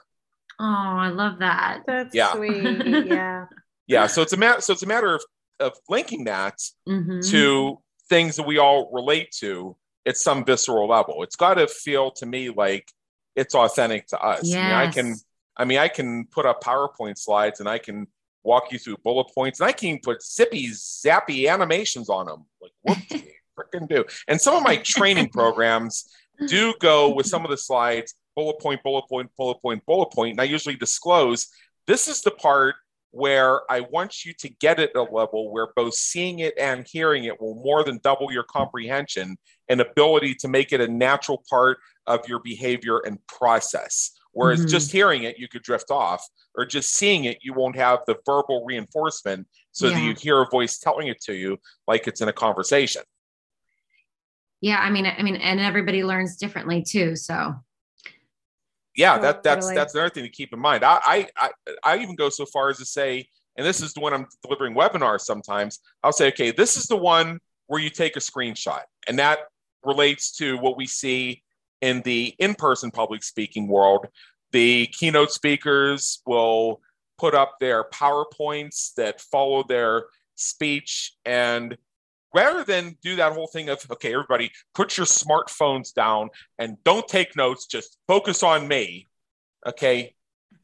[0.60, 0.64] Oh
[1.06, 2.34] i love that That's Yeah.
[2.34, 3.06] sweet.
[3.08, 3.46] Yeah.
[3.88, 5.24] Yeah, so it's a matter so it's a matter of
[5.60, 6.58] of linking that
[6.90, 7.30] Mhm.
[7.30, 9.76] to things that we all relate to
[10.08, 11.24] at some visceral level.
[11.24, 12.92] It's got to feel to me like
[13.36, 14.54] it's authentic to us.
[14.54, 15.16] I mean, I can
[15.58, 18.08] I mean, I can put up PowerPoint slides and I can
[18.44, 22.46] walk you through bullet points and I can put zippy, zappy animations on them.
[22.62, 24.04] Like, whoopsie, freaking do.
[24.28, 26.10] And some of my training programs
[26.48, 30.32] do go with some of the slides, bullet point, bullet point, bullet point, bullet point.
[30.32, 31.48] And I usually disclose
[31.88, 32.76] this is the part
[33.12, 36.86] where I want you to get it at a level where both seeing it and
[36.86, 39.38] hearing it will more than double your comprehension
[39.70, 44.12] and ability to make it a natural part of your behavior and process.
[44.34, 44.70] Whereas Mhm.
[44.70, 48.18] just hearing it, you could drift off, or just seeing it, you won't have the
[48.26, 52.28] verbal reinforcement so that you hear a voice telling it to you like it's in
[52.28, 53.02] a conversation.
[54.62, 57.54] yeah i mean i mean and everybody learns differently too so
[58.96, 59.76] yeah that that's Totally.
[59.76, 61.50] that's another thing to keep in mind I, I i
[61.84, 63.28] i even go so far as to say
[63.58, 66.96] and this is the one i'm delivering webinars sometimes i'll say okay this is the
[66.96, 69.40] one where you take a screenshot and that
[69.84, 71.44] relates to what we see
[71.82, 74.08] in the in-person public speaking world
[74.52, 76.82] the keynote speakers will
[77.18, 80.06] put up their powerpoints that follow their
[80.36, 81.78] speech and
[82.36, 87.08] rather than do that whole thing of okay everybody put your smartphones down and don't
[87.08, 89.08] take notes just focus on me
[89.66, 90.14] okay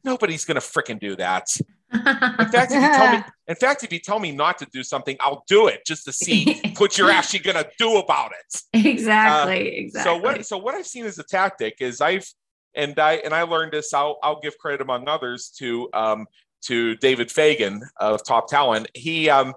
[0.04, 1.46] nobody's gonna fricking do that
[1.92, 4.82] in fact if you tell me in fact if you tell me not to do
[4.82, 9.76] something i'll do it just to see what you're actually gonna do about it exactly
[9.76, 12.26] exactly so what so what I've seen as a tactic is I've
[12.74, 13.92] and I and I learned this.
[13.92, 16.26] I'll I'll give credit among others to um
[16.62, 18.88] to David Fagan of Top Talent.
[18.94, 19.54] He um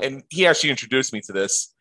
[0.00, 1.72] and he actually introduced me to this.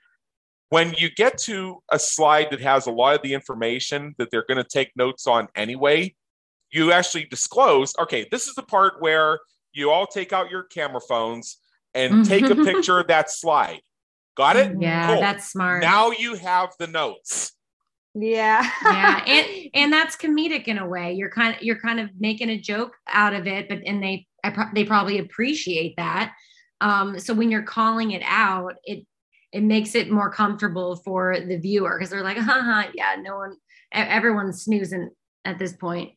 [0.69, 4.45] when you get to a slide that has a lot of the information that they're
[4.47, 6.13] going to take notes on anyway,
[6.71, 9.39] you actually disclose, okay, this is the part where
[9.73, 11.57] you all take out your camera phones
[11.93, 12.27] and mm.
[12.27, 13.81] take a picture of that slide.
[14.35, 14.75] Got it?
[14.79, 15.21] Yeah, cool.
[15.21, 15.81] that's smart.
[15.81, 17.53] Now you have the notes.
[18.13, 18.69] Yeah.
[18.83, 21.13] yeah, and and that's comedic in a way.
[21.13, 24.27] You're kind of you're kind of making a joke out of it, but and they
[24.43, 26.33] I, they probably appreciate that.
[26.81, 29.05] Um, so when you're calling it out, it
[29.51, 33.55] it makes it more comfortable for the viewer because they're like, haha, yeah, no one,
[33.91, 35.09] everyone's snoozing
[35.45, 36.11] at this point.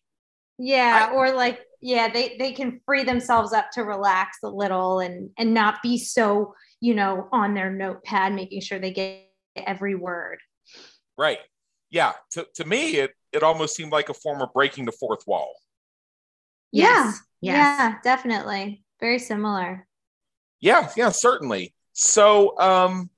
[0.59, 4.99] Yeah, I, or like, yeah, they they can free themselves up to relax a little
[4.99, 9.95] and and not be so, you know, on their notepad, making sure they get every
[9.95, 10.39] word.
[11.17, 11.39] Right.
[11.91, 12.13] Yeah.
[12.33, 15.55] To to me, it it almost seemed like a form of breaking the fourth wall.
[16.73, 17.21] Yes.
[17.41, 17.53] Yeah.
[17.53, 17.79] Yes.
[17.79, 18.85] Yeah, definitely.
[19.01, 19.87] Very similar.
[20.61, 21.75] Yeah, yeah, certainly.
[21.93, 23.11] So um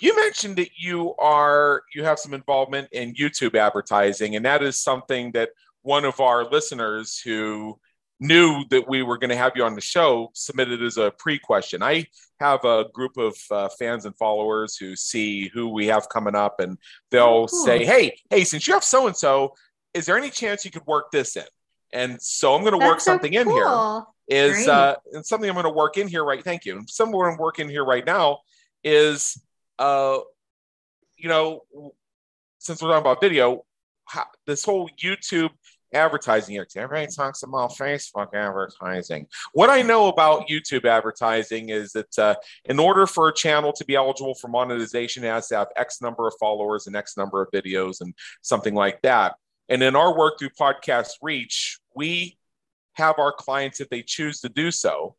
[0.00, 4.80] you mentioned that you are you have some involvement in YouTube advertising, and that is
[4.80, 5.50] something that
[5.82, 7.78] one of our listeners who
[8.20, 11.82] knew that we were going to have you on the show submitted as a pre-question.
[11.82, 12.06] I
[12.40, 16.60] have a group of uh, fans and followers who see who we have coming up,
[16.60, 16.78] and
[17.10, 17.64] they'll oh, cool.
[17.64, 19.54] say, "Hey, hey, since you have so and so,
[19.94, 21.44] is there any chance you could work this in?"
[21.92, 23.40] And so I'm going to work so something cool.
[23.40, 24.04] in here.
[24.30, 26.44] Is uh, and something I'm going to work in here right?
[26.44, 26.82] Thank you.
[26.86, 28.40] Something I'm working here right now
[28.84, 29.40] is
[29.78, 30.18] uh,
[31.18, 31.62] you know,
[32.58, 33.64] since we're talking about video,
[34.06, 35.50] how, this whole YouTube
[35.92, 39.26] advertising here, everybody talks about Facebook advertising.
[39.52, 42.34] What I know about YouTube advertising is that uh,
[42.66, 46.00] in order for a channel to be eligible for monetization, it has to have X
[46.00, 49.34] number of followers and X number of videos and something like that.
[49.68, 52.38] And in our work through Podcast Reach, we
[52.94, 55.16] have our clients, if they choose to do so,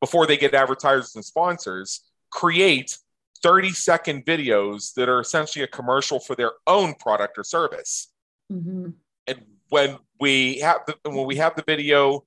[0.00, 2.98] before they get advertisers and sponsors, create
[3.42, 8.12] 30 second videos that are essentially a commercial for their own product or service.
[8.52, 8.90] Mm-hmm.
[9.26, 12.24] And when we have the, when we have the video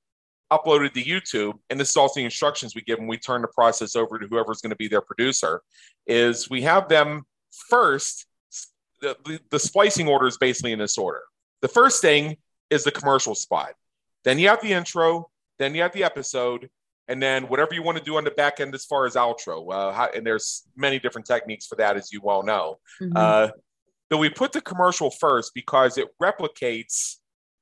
[0.51, 3.47] uploaded to YouTube, and this is also the instructions we give when we turn the
[3.47, 5.61] process over to whoever's going to be their producer,
[6.07, 7.23] is we have them
[7.69, 8.25] first.
[9.01, 11.21] The, the, the splicing order is basically in this order.
[11.61, 12.37] The first thing
[12.69, 13.73] is the commercial spot.
[14.23, 15.29] Then you have the intro.
[15.59, 16.69] Then you have the episode
[17.11, 19.69] and then whatever you want to do on the back end as far as outro.
[19.69, 22.79] Uh, how, and there's many different techniques for that, as you well know.
[23.01, 23.17] Mm-hmm.
[23.17, 23.49] Uh,
[24.09, 27.17] but we put the commercial first because it replicates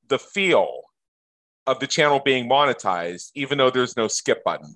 [0.07, 0.81] the feel
[1.65, 4.75] of the channel being monetized, even though there's no skip button.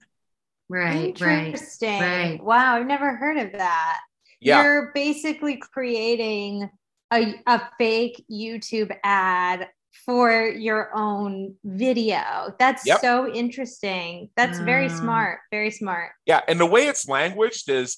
[0.69, 1.09] Right.
[1.09, 2.01] Interesting.
[2.01, 2.39] Right.
[2.43, 3.99] Wow, I've never heard of that.
[4.39, 4.63] Yeah.
[4.63, 6.69] You're basically creating
[7.13, 9.67] a, a fake YouTube ad
[10.05, 12.53] for your own video.
[12.59, 12.99] That's yep.
[12.99, 14.29] so interesting.
[14.35, 14.65] That's mm.
[14.65, 15.39] very smart.
[15.51, 16.11] Very smart.
[16.25, 16.41] Yeah.
[16.47, 17.97] And the way it's languaged is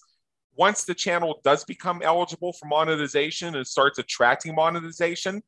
[0.57, 5.41] once the channel does become eligible for monetization and starts attracting monetization,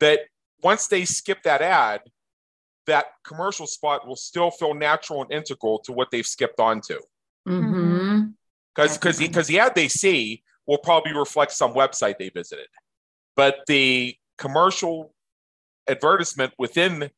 [0.00, 0.20] that
[0.62, 2.02] once they skip that ad,
[2.86, 6.98] that commercial spot will still feel natural and integral to what they've skipped onto.
[7.48, 8.28] Mm-hmm.
[8.74, 12.66] Because because because the ad they see will probably reflect some website they visited,
[13.36, 15.14] but the commercial
[15.88, 17.10] advertisement within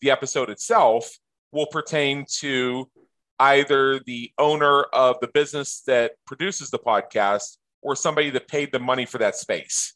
[0.00, 1.18] the episode itself
[1.52, 2.90] will pertain to
[3.38, 8.78] either the owner of the business that produces the podcast or somebody that paid the
[8.78, 9.94] money for that space.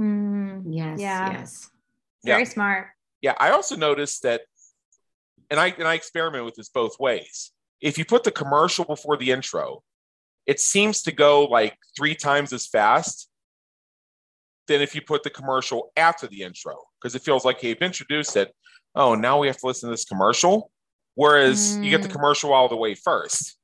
[0.00, 1.00] Mm, yes.
[1.00, 1.32] Yeah.
[1.32, 1.70] Yes.
[2.24, 2.48] Very yeah.
[2.48, 2.88] smart.
[3.22, 3.34] Yeah.
[3.38, 4.42] I also noticed that,
[5.50, 7.52] and I and I experiment with this both ways.
[7.80, 9.82] If you put the commercial before the intro,
[10.46, 13.29] it seems to go like three times as fast
[14.66, 18.36] than if you put the commercial after the intro because it feels like you've introduced
[18.36, 18.54] it.
[18.94, 20.70] Oh, now we have to listen to this commercial.
[21.14, 21.84] Whereas mm.
[21.84, 22.12] you get the mm.
[22.12, 23.56] commercial all the way first.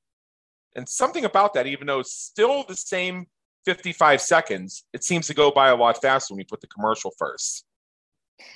[0.74, 3.26] And something about that, even though it's still the same
[3.64, 7.12] 55 seconds, it seems to go by a lot faster when you put the commercial
[7.18, 7.64] first.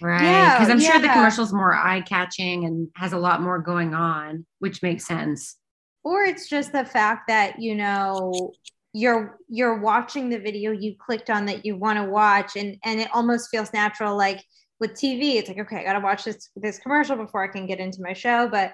[0.00, 0.18] Right.
[0.18, 0.92] Because yeah, I'm yeah.
[0.92, 4.82] sure the commercial is more eye catching and has a lot more going on, which
[4.82, 5.56] makes sense.
[6.04, 8.52] Or it's just the fact that, you know,
[8.92, 13.00] you're you're watching the video you clicked on that you want to watch and and
[13.00, 14.42] it almost feels natural like
[14.80, 17.78] with tv it's like okay i gotta watch this this commercial before i can get
[17.78, 18.72] into my show but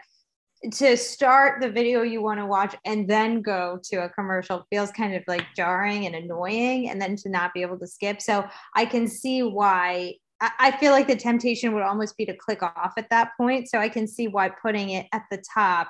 [0.73, 4.91] to start the video you want to watch and then go to a commercial feels
[4.91, 8.45] kind of like jarring and annoying and then to not be able to skip so
[8.75, 12.93] i can see why I feel like the temptation would almost be to click off
[12.99, 13.71] at that point.
[13.71, 15.89] So I can see why putting it at the top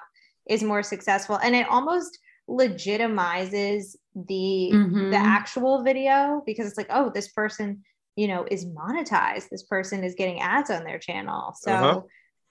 [0.48, 1.36] is more successful.
[1.42, 2.16] And it almost
[2.48, 5.10] legitimizes the mm-hmm.
[5.10, 7.82] the actual video because it's like oh this person
[8.14, 12.00] you know is monetized this person is getting ads on their channel so uh-huh.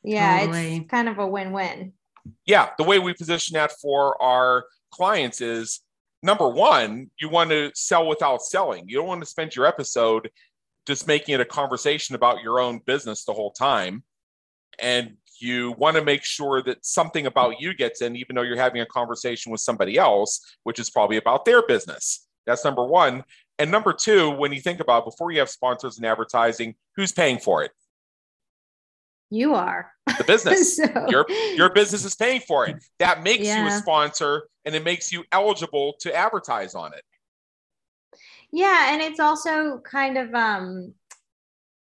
[0.03, 0.77] yeah totally.
[0.77, 1.93] it's kind of a win-win
[2.45, 5.81] yeah the way we position that for our clients is
[6.25, 8.89] number one, you want to sell without selling.
[8.89, 10.29] You don't want to spend your episode
[10.87, 14.03] just making it a conversation about your own business the whole time.
[14.79, 18.57] And you want to make sure that something about you gets in, even though you're
[18.57, 22.27] having a conversation with somebody else, which is probably about their business.
[22.45, 23.23] That's number one.
[23.57, 27.39] And number two, when you think about before you have sponsors and advertising, who's paying
[27.39, 27.71] for it?
[29.31, 30.77] You are the business.
[30.77, 31.25] so, your
[31.55, 32.75] your business is paying for it.
[32.99, 33.63] That makes yeah.
[33.63, 37.01] you a sponsor, and it makes you eligible to advertise on it.
[38.51, 40.93] Yeah, and it's also kind of um,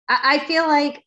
[0.08, 1.02] I, I feel like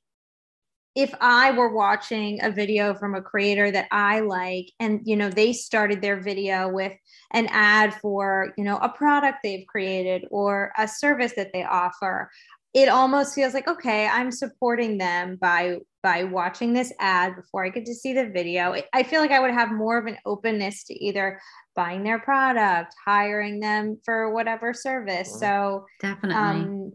[0.96, 5.30] if I were watching a video from a creator that I like, and you know,
[5.30, 6.94] they started their video with
[7.32, 12.30] an ad for, you know, a product they've created or a service that they offer,
[12.74, 17.70] it almost feels like, okay, I'm supporting them by by watching this ad before I
[17.70, 18.76] get to see the video.
[18.91, 21.39] I feel like I would have more of an openness to either
[21.76, 25.39] buying their product, hiring them for whatever service.
[25.39, 26.36] So definitely.
[26.36, 26.91] Um,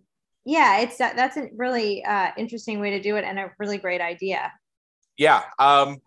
[0.49, 3.77] yeah, it's that that's a really uh, interesting way to do it and a really
[3.77, 4.51] great idea.
[5.19, 5.43] Yeah.
[5.59, 5.99] Um,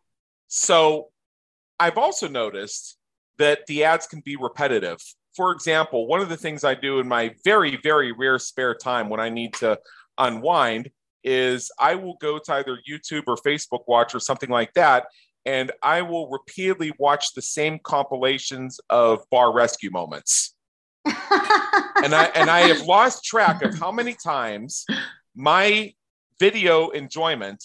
[0.47, 1.09] so
[1.79, 2.97] I've also noticed
[3.37, 4.97] that the ads can be repetitive.
[5.35, 9.09] For example, one of the things I do in my very, very rare spare time
[9.09, 9.77] when I need to
[10.17, 10.89] unwind
[11.23, 15.05] is I will go to either YouTube or Facebook Watch or something like that,
[15.45, 20.55] and I will repeatedly watch the same compilations of bar rescue moments
[22.03, 24.85] and I and I have lost track of how many times
[25.35, 25.93] my
[26.39, 27.63] video enjoyment,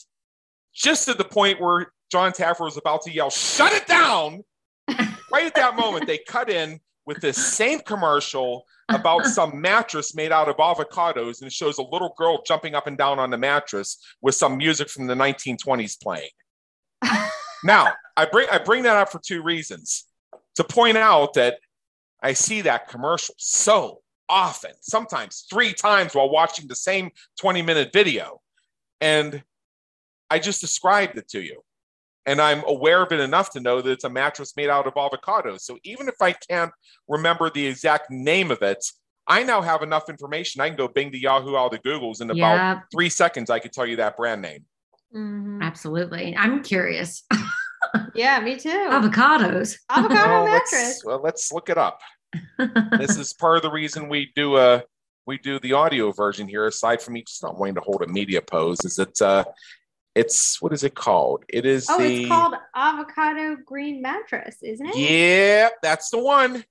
[0.74, 4.44] just to the point where Jon Taffer was about to yell, "Shut it down!"
[4.88, 10.32] right at that moment, they cut in with this same commercial about some mattress made
[10.32, 13.38] out of avocados, and it shows a little girl jumping up and down on the
[13.38, 16.30] mattress with some music from the 1920s playing.
[17.64, 20.04] now, I bring I bring that up for two reasons.
[20.56, 21.58] To point out that
[22.22, 27.10] I see that commercial so often, sometimes three times while watching the same
[27.40, 28.40] 20 minute video.
[29.00, 29.42] And
[30.30, 31.62] I just described it to you.
[32.24, 34.94] And I'm aware of it enough to know that it's a mattress made out of
[34.94, 35.60] avocados.
[35.60, 36.72] So even if I can't
[37.06, 38.84] remember the exact name of it,
[39.28, 40.60] I now have enough information.
[40.60, 43.48] I can go bing the Yahoo all the Googles in about three seconds.
[43.48, 44.64] I could tell you that brand name.
[45.14, 45.62] Mm-hmm.
[45.62, 46.36] Absolutely.
[46.36, 47.24] I'm curious.
[48.14, 48.68] yeah, me too.
[48.68, 49.76] Avocados.
[49.90, 50.72] Avocado well, mattress.
[50.72, 52.00] Let's, well, let's look it up.
[52.98, 54.82] This is part of the reason we do a
[55.26, 56.66] we do the audio version here.
[56.66, 59.44] Aside from me just not wanting to hold a media pose, is it uh,
[60.14, 61.44] it's what is it called?
[61.48, 64.96] It is oh, the, it's called avocado green mattress, isn't it?
[64.96, 66.64] Yeah, that's the one.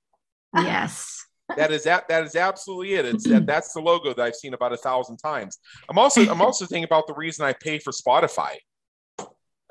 [0.56, 1.24] Yes.
[1.58, 3.06] that is that that is absolutely it.
[3.06, 5.60] It's that that's the logo that I've seen about a thousand times.
[5.88, 8.56] I'm also I'm also thinking about the reason I pay for Spotify.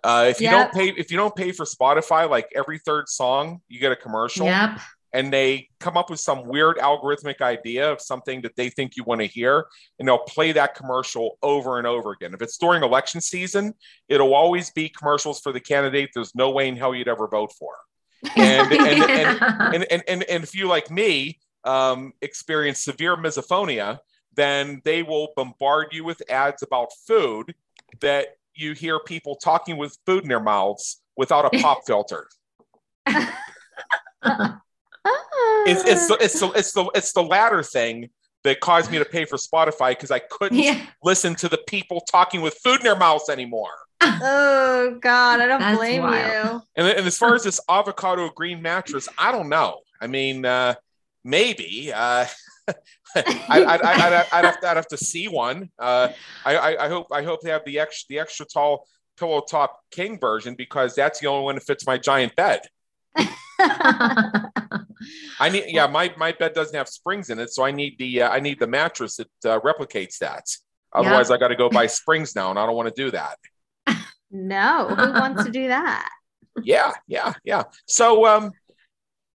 [0.04, 0.70] Uh, if you yep.
[0.70, 3.96] don't pay if you don't pay for Spotify, like every third song, you get a
[3.96, 4.46] commercial.
[4.46, 4.78] Yep
[5.14, 9.04] and they come up with some weird algorithmic idea of something that they think you
[9.04, 9.66] want to hear
[9.98, 12.34] and they'll play that commercial over and over again.
[12.34, 13.74] If it's during election season
[14.08, 17.52] it'll always be commercials for the candidate there's no way in hell you'd ever vote
[17.52, 17.74] for.
[18.36, 19.42] And, and, and,
[19.74, 23.98] and, and, and, and, if you like me um, experience severe misophonia
[24.34, 27.54] then they will bombard you with ads about food
[28.00, 32.26] that you hear people talking with food in their mouths without a pop filter
[35.66, 38.10] it's, it's, the, it's, the, it's, the, it's the latter thing
[38.44, 40.86] that caused me to pay for Spotify because I couldn't yeah.
[41.02, 43.70] listen to the people talking with food in their mouths anymore.
[44.06, 46.16] Oh God, I don't That's blame wild.
[46.52, 46.62] you.
[46.76, 49.80] And, and, as far as this avocado green mattress, I don't know.
[49.98, 50.74] I mean, uh,
[51.24, 51.90] maybe.
[51.90, 52.26] Uh,
[53.16, 53.78] I,
[54.32, 55.70] would have, have, to see one.
[55.78, 56.10] Uh,
[56.44, 58.86] I, I, I, hope I hope they have the extra the extra tall
[59.16, 62.60] pillow top king version because that's the only one that fits my giant bed.
[65.40, 68.22] I need yeah, my my bed doesn't have springs in it, so I need the
[68.22, 70.44] uh, I need the mattress that uh, replicates that.
[70.92, 71.36] Otherwise, yeah.
[71.36, 73.36] I got to go buy springs now, and I don't want to do that.
[74.30, 76.08] No, who wants to do that?
[76.62, 77.64] Yeah, yeah, yeah.
[77.86, 78.50] So, um,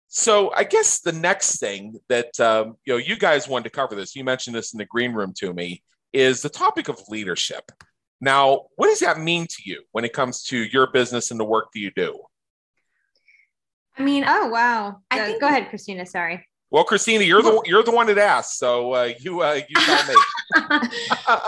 [0.07, 3.95] so I guess the next thing that um, you know you guys wanted to cover
[3.95, 4.15] this.
[4.15, 7.72] You mentioned this in the green room to me is the topic of leadership.
[8.20, 11.45] Now, what does that mean to you when it comes to your business and the
[11.45, 12.20] work that you do?
[13.98, 14.98] I mean, oh wow.
[15.12, 16.06] I go, think, go ahead, Christina.
[16.06, 16.45] Sorry.
[16.70, 20.08] Well, Christina, you're the you're the one that asked, so uh, you uh, you tell
[20.08, 20.16] me.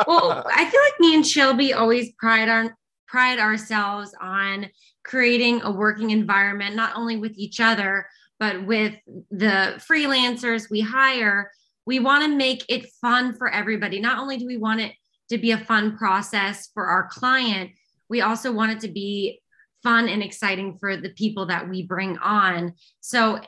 [0.08, 2.74] well, I feel like me and Shelby always pride on
[3.08, 4.70] pride ourselves on
[5.04, 8.06] creating a working environment, not only with each other,
[8.40, 8.94] but with
[9.32, 11.52] the freelancers we hire.
[11.86, 14.00] We want to make it fun for everybody.
[14.00, 14.94] Not only do we want it
[15.30, 17.72] to be a fun process for our client,
[18.10, 19.42] we also want it to be
[19.84, 22.74] fun and exciting for the people that we bring on.
[23.00, 23.40] So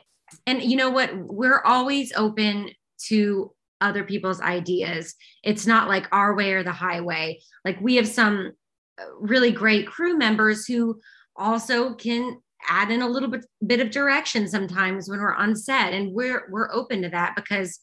[0.46, 1.10] And you know what?
[1.14, 2.70] We're always open
[3.08, 5.14] to other people's ideas.
[5.42, 7.40] It's not like our way or the highway.
[7.64, 8.52] Like we have some
[8.98, 11.00] uh, really great crew members who
[11.36, 15.92] also can add in a little bit bit of direction sometimes when we're on set
[15.92, 17.80] and we're we're open to that because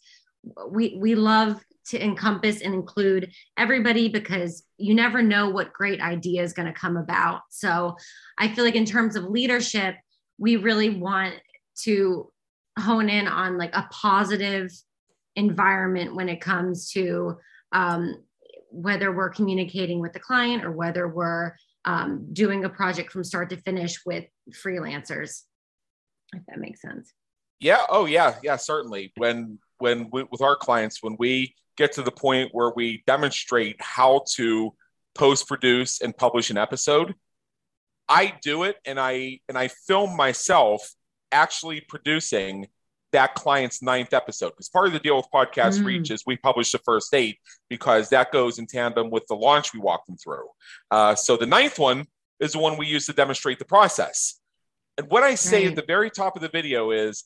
[0.72, 6.42] we we love to encompass and include everybody because you never know what great idea
[6.42, 7.42] is going to come about.
[7.50, 7.96] So
[8.38, 9.96] i feel like in terms of leadership
[10.38, 11.36] we really want
[11.84, 12.32] to
[12.78, 14.72] hone in on like a positive
[15.36, 17.38] environment when it comes to
[17.74, 18.16] um,
[18.72, 21.54] whether we're communicating with the client or whether we're
[21.86, 25.44] um, doing a project from start to finish with freelancers
[26.34, 27.14] if that makes sense.
[27.60, 27.82] Yeah.
[27.90, 28.36] Oh yeah.
[28.44, 29.12] Yeah certainly.
[29.18, 33.78] When when we, with our clients when we get to the point where we demonstrate
[33.80, 34.76] how to
[35.16, 37.16] post produce and publish an episode.
[38.08, 40.94] I do it and i and i film myself
[41.32, 42.68] actually producing
[43.12, 44.50] that client's ninth episode.
[44.50, 45.86] Because part of the deal with podcast mm.
[45.86, 47.38] reach is we publish the first eight
[47.70, 50.48] because that goes in tandem with the launch we walk them through.
[50.92, 52.06] Uh, so the ninth one
[52.40, 54.40] is the one we use to demonstrate the process.
[54.98, 55.70] And what i say right.
[55.70, 57.24] at the very top of the video is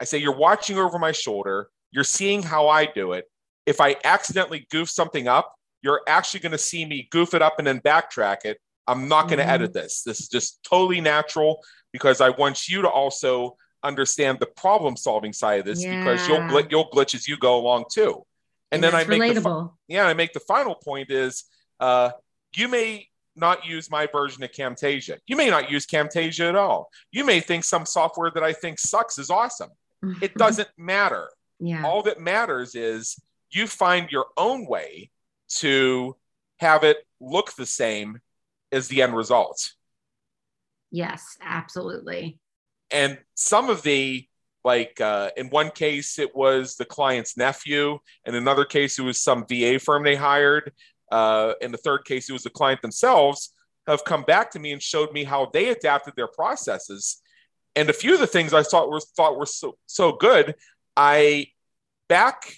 [0.00, 1.70] i say you're watching over my shoulder.
[1.92, 3.24] You're seeing how i do it
[3.66, 7.54] if i accidentally goof something up you're actually going to see me goof it up
[7.58, 9.52] and then backtrack it i'm not going to mm-hmm.
[9.52, 11.60] edit this this is just totally natural
[11.92, 13.56] because i want you to also
[13.86, 15.98] understand the problem solving side of this yeah.
[15.98, 18.24] because you'll gl- you'll glitch as you go along too.
[18.72, 19.34] And, and then I make relatable.
[19.34, 21.44] the fi- yeah, I make the final point is
[21.80, 22.10] uh,
[22.54, 25.18] you may not use my version of Camtasia.
[25.26, 26.90] You may not use Camtasia at all.
[27.12, 29.70] You may think some software that I think sucks is awesome.
[30.20, 31.28] it doesn't matter.
[31.60, 31.84] Yeah.
[31.84, 33.18] All that matters is
[33.56, 35.10] you find your own way
[35.48, 36.16] to
[36.58, 38.20] have it look the same
[38.72, 39.72] as the end result.
[40.90, 42.38] Yes, absolutely.
[42.90, 44.26] And some of the
[44.64, 47.98] like uh, in one case it was the client's nephew.
[48.24, 50.72] In another case it was some va firm they hired.
[51.10, 53.52] Uh, in the third case it was the client themselves
[53.86, 57.22] have come back to me and showed me how they adapted their processes.
[57.76, 60.54] And a few of the things i thought were thought were so, so good
[60.96, 61.46] i
[62.08, 62.56] back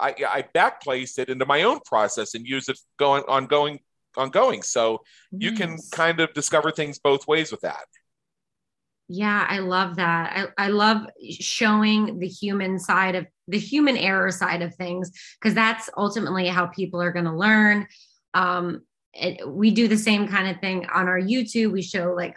[0.00, 3.80] I, I back placed it into my own process and use it going on ongoing
[4.16, 7.84] ongoing so you can kind of discover things both ways with that
[9.08, 10.52] yeah, I love that.
[10.58, 15.54] I, I love showing the human side of the human error side of things because
[15.54, 17.86] that's ultimately how people are going to learn.
[18.34, 18.82] Um,
[19.14, 21.70] it, we do the same kind of thing on our YouTube.
[21.70, 22.36] We show like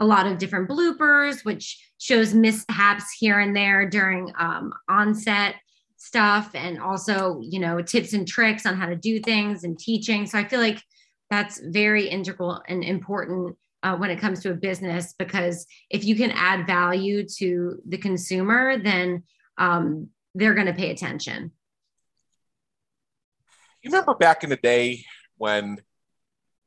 [0.00, 5.54] a lot of different bloopers, which shows mishaps here and there during um, onset
[6.00, 10.26] stuff, and also you know tips and tricks on how to do things and teaching.
[10.26, 10.82] So I feel like
[11.28, 16.16] that's very integral and important uh, when it comes to a business because if you
[16.16, 19.22] can add value to the consumer, then
[19.58, 21.52] um, they're going to pay attention.
[23.82, 25.04] You remember back in the day
[25.38, 25.78] when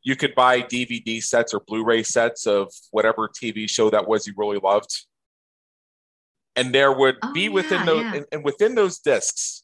[0.01, 4.33] you could buy DVD sets or Blu-ray sets of whatever TV show that was you
[4.35, 5.05] really loved,
[6.55, 8.13] and there would oh, be within yeah, those yeah.
[8.15, 9.63] and, and within those discs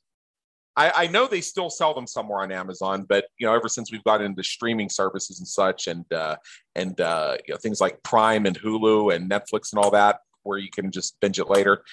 [0.80, 3.92] I, I, know they still sell them somewhere on Amazon, but you know, ever since
[3.92, 6.38] we've got into streaming services and such, and uh,
[6.74, 10.58] and uh, you know, things like Prime and Hulu and Netflix and all that, where
[10.58, 11.84] you can just binge it later.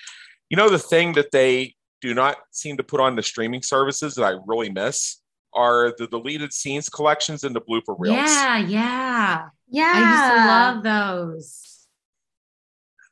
[0.50, 4.14] You know, the thing that they do not seem to put on the streaming services
[4.14, 5.20] that I really miss
[5.52, 8.14] are the deleted scenes collections and the blooper reels.
[8.14, 9.92] Yeah, yeah, yeah.
[9.94, 11.75] I used to love those.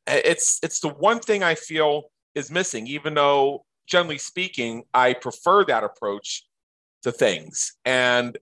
[0.06, 5.64] It's it's the one thing I feel is missing, even though generally speaking, I prefer
[5.66, 6.44] that approach
[7.02, 7.74] to things.
[7.84, 8.36] And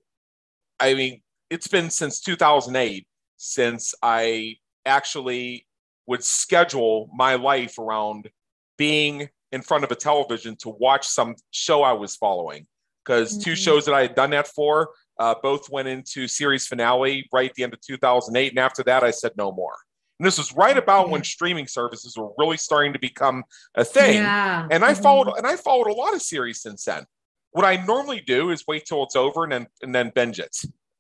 [0.81, 3.07] I mean, it's been since 2008
[3.37, 4.57] since I
[4.87, 5.67] actually
[6.07, 8.31] would schedule my life around
[8.79, 12.67] being in front of a television to watch some show I was following.
[13.05, 13.43] Because mm-hmm.
[13.43, 17.51] two shows that I had done that for uh, both went into series finale right
[17.51, 18.51] at the end of 2008.
[18.51, 19.75] And after that, I said no more.
[20.23, 23.43] And this was right about when streaming services were really starting to become
[23.75, 24.19] a thing.
[24.19, 24.69] Yeah.
[24.71, 25.03] And I mm-hmm.
[25.03, 27.07] followed and I followed a lot of series since then.
[27.51, 30.57] What I normally do is wait till it's over and then and then binge it.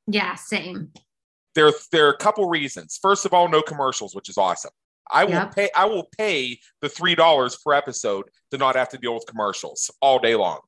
[0.08, 0.90] Yeah, same.
[1.54, 2.98] There, there are a couple reasons.
[3.00, 4.72] First of all, no commercials, which is awesome.
[5.08, 5.54] I will yep.
[5.54, 9.26] pay I will pay the three dollars per episode to not have to deal with
[9.26, 10.58] commercials all day long.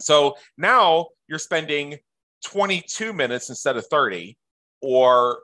[0.00, 1.98] So now you're spending
[2.44, 4.38] 22 minutes instead of 30
[4.80, 5.40] or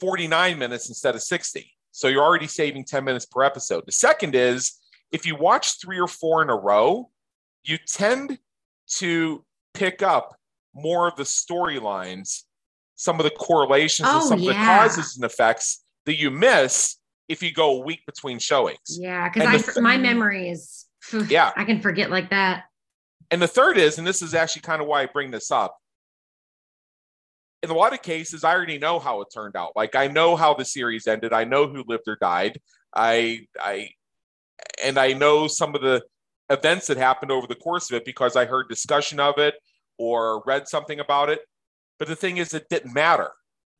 [0.00, 1.73] 49 minutes instead of 60.
[1.94, 3.84] So you're already saving 10 minutes per episode.
[3.86, 4.80] The second is
[5.12, 7.08] if you watch three or four in a row,
[7.62, 8.36] you tend
[8.96, 10.34] to pick up
[10.74, 12.42] more of the storylines,
[12.96, 14.50] some of the correlations, oh, and some yeah.
[14.50, 16.96] of the causes and effects that you miss
[17.28, 18.98] if you go a week between showings.
[18.98, 20.86] Yeah, because I th- my memory is
[21.28, 21.52] Yeah.
[21.54, 22.64] I can forget like that.
[23.30, 25.76] And the third is, and this is actually kind of why I bring this up.
[27.64, 29.72] In a lot of cases, I already know how it turned out.
[29.74, 31.32] Like I know how the series ended.
[31.32, 32.60] I know who lived or died.
[32.94, 33.88] I I
[34.84, 36.02] and I know some of the
[36.50, 39.54] events that happened over the course of it because I heard discussion of it
[39.96, 41.40] or read something about it.
[41.98, 43.30] But the thing is, it didn't matter.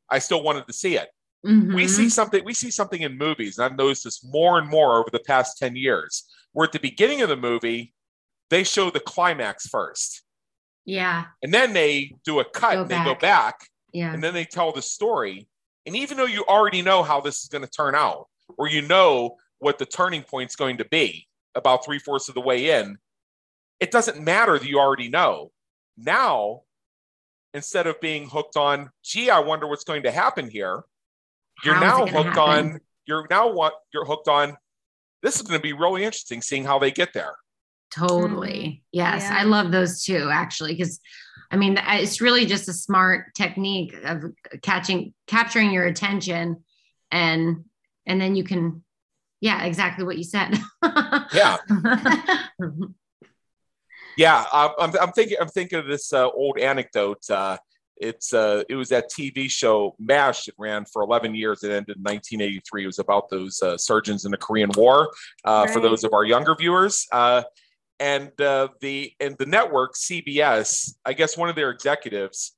[0.08, 1.10] I still wanted to see it.
[1.42, 1.88] We Mhm.
[1.90, 2.42] see something.
[2.42, 5.58] We see something in movies, and I've noticed this more and more over the past
[5.58, 6.24] ten years.
[6.52, 7.92] Where at the beginning of the movie,
[8.48, 10.22] they show the climax first,
[10.86, 13.68] Yeah, and then they do a cut Go and they go back.
[13.94, 14.12] Back, yeah.
[14.12, 15.48] and then they tell the story.
[15.86, 18.28] And even though you already know how this is going to turn out,
[18.58, 22.40] or you know what the turning point's going to be about three fourths of the
[22.40, 22.98] way in,
[23.80, 25.52] it doesn't matter that you already know.
[25.96, 26.62] Now,
[27.52, 30.82] instead of being hooked on, gee, I wonder what's going to happen here,
[31.64, 32.72] you're How is now hooked happen?
[32.72, 34.56] on, you're now what you're hooked on.
[35.22, 37.36] This is going to be really interesting seeing how they get there.
[37.90, 38.58] Totally.
[38.58, 38.80] Mm-hmm.
[38.92, 39.38] Yes, Yeah.
[39.38, 41.00] I love those too, actually, because
[41.50, 44.24] I mean, it's really just a smart technique of
[44.62, 46.64] catching, capturing your attention,
[47.10, 47.64] and
[48.06, 48.82] and then you can,
[49.40, 50.58] yeah, exactly what you said.
[51.32, 51.56] Yeah.
[54.16, 55.38] Yeah, I'm, I'm, thinking.
[55.40, 57.28] I'm thinking of this uh, old anecdote.
[57.28, 57.56] Uh,
[57.96, 60.48] it's uh, it was that TV show MASH.
[60.48, 61.62] It ran for 11 years.
[61.62, 62.82] It ended in 1983.
[62.82, 65.10] It was about those uh, surgeons in the Korean War.
[65.44, 67.42] Uh, For those of our younger viewers, uh,
[68.00, 70.94] and uh, the and the network CBS.
[71.04, 72.56] I guess one of their executives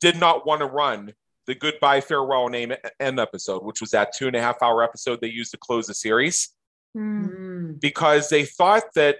[0.00, 1.12] did not want to run
[1.46, 5.20] the Goodbye Farewell and Amen episode, which was that two and a half hour episode
[5.20, 6.50] they used to close the series.
[6.96, 7.78] Mm.
[7.80, 9.18] because they thought that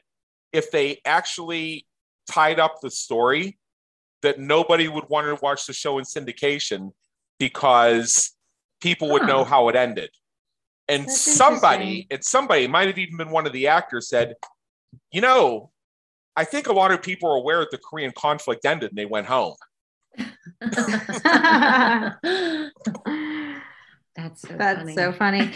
[0.54, 1.86] if they actually
[2.28, 3.58] tied up the story
[4.22, 6.92] that nobody would want to watch the show in syndication
[7.38, 8.32] because
[8.80, 10.08] people would know how it ended
[10.88, 12.06] and That's somebody interesting.
[12.10, 14.34] and somebody might have even been one of the actors said
[15.12, 15.70] you know
[16.36, 19.06] i think a lot of people are aware that the korean conflict ended and they
[19.06, 19.54] went home
[24.18, 24.94] That's so That's funny.
[24.94, 25.52] so funny.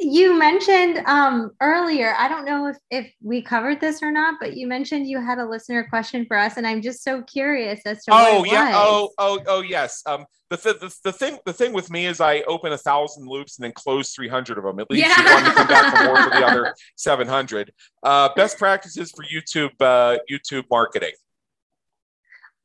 [0.00, 4.56] You mentioned um, earlier, I don't know if, if we covered this or not, but
[4.56, 8.04] you mentioned you had a listener question for us, and I'm just so curious as
[8.04, 8.72] to oh yeah.
[8.74, 9.12] oh was.
[9.18, 10.02] oh oh yes.
[10.06, 13.26] Um the, th- the, the thing the thing with me is i open a thousand
[13.28, 16.04] loops and then close 300 of them at least you want to come back for
[16.04, 17.72] more for the other 700
[18.02, 21.12] uh best practices for youtube uh youtube marketing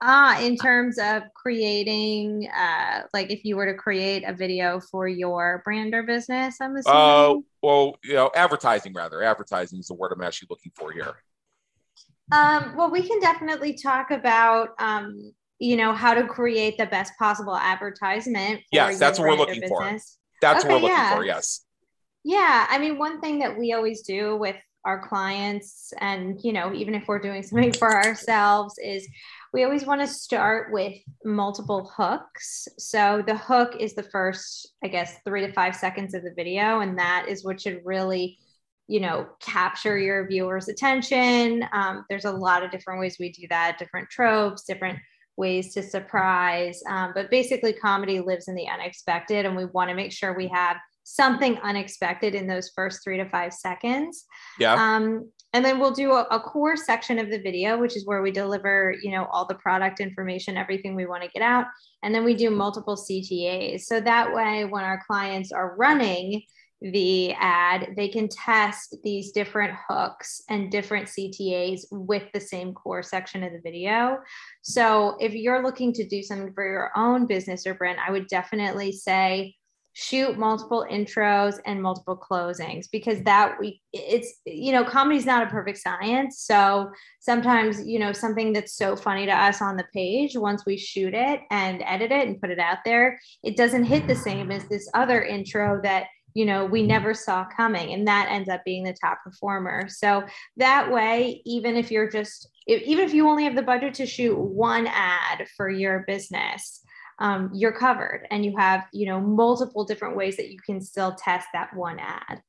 [0.06, 5.08] Ah, in terms of creating, uh, like if you were to create a video for
[5.08, 7.00] your brand or business, I'm assuming.
[7.00, 11.16] uh well you know advertising rather advertising is the word i'm actually looking for here
[12.32, 17.14] Um, well, we can definitely talk about, um, you know, how to create the best
[17.20, 18.60] possible advertisement.
[18.62, 19.84] For Yes, that's what we're looking for.
[20.42, 21.16] that's what we're looking yeah.
[21.16, 21.64] for yes
[22.24, 26.74] Yeah, I mean, one thing that we always do with our clients, and you know,
[26.74, 29.08] even if we're doing something for ourselves, is
[29.54, 32.68] we always want to start with multiple hooks.
[32.78, 36.82] So the hook is the first, I guess, three to five seconds of the video,
[36.82, 38.40] and that is what should really,
[38.88, 41.66] you know, capture your viewers' attention.
[41.72, 45.00] Um, there's a lot of different ways we do that, different tropes, different
[45.38, 46.82] ways to surprise.
[46.90, 50.50] Um, but basically, comedy lives in the unexpected, and we want to make sure we
[50.50, 54.26] have something unexpected in those first three to five seconds.
[54.60, 58.08] yeah Um, and then we'll do a, a core section of the video, which is
[58.08, 61.66] where we deliver, you know, all the product information, everything we want to get out.
[62.02, 63.82] And then we do multiple CTAs.
[63.82, 66.42] So that way, when our clients are running
[66.82, 73.04] the ad, they can test these different hooks and different CTAs with the same core
[73.04, 74.18] section of the video.
[74.64, 78.28] So if you're looking to do something for your own business or brand, I would
[78.28, 79.56] definitely say,
[79.94, 85.50] shoot multiple intros and multiple closings because that we it's you know comedy's not a
[85.50, 86.40] perfect science.
[86.40, 90.78] So sometimes you know something that's so funny to us on the page once we
[90.78, 94.52] shoot it and edit it and put it out there it doesn't hit the same
[94.52, 98.64] as this other intro that you know we never saw coming and that ends up
[98.66, 99.88] being the top performer.
[99.90, 100.24] So
[100.58, 104.36] that way even if you're just even if you only have the budget to shoot
[104.36, 106.84] one ad for your business
[107.20, 111.14] um, you're covered and you have you know multiple different ways that you can still
[111.16, 112.42] test that one ad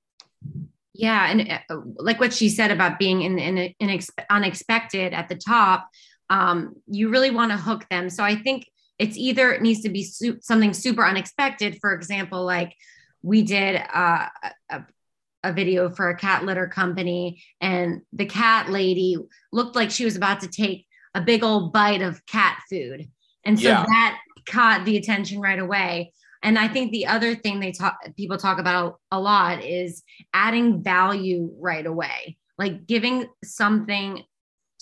[0.92, 5.28] Yeah, and uh, like what she said about being in in, in ex- unexpected at
[5.28, 5.88] the top,
[6.30, 8.08] um, you really want to hook them.
[8.10, 8.66] So I think
[8.98, 11.78] it's either it needs to be su- something super unexpected.
[11.80, 12.74] For example, like
[13.22, 14.28] we did uh,
[14.70, 14.82] a,
[15.42, 19.16] a video for a cat litter company, and the cat lady
[19.52, 23.08] looked like she was about to take a big old bite of cat food,
[23.44, 23.84] and so Yeah.
[23.84, 26.12] that caught the attention right away.
[26.42, 30.02] And I think the other thing they talk people talk about a lot is
[30.34, 34.22] adding value right away, like giving something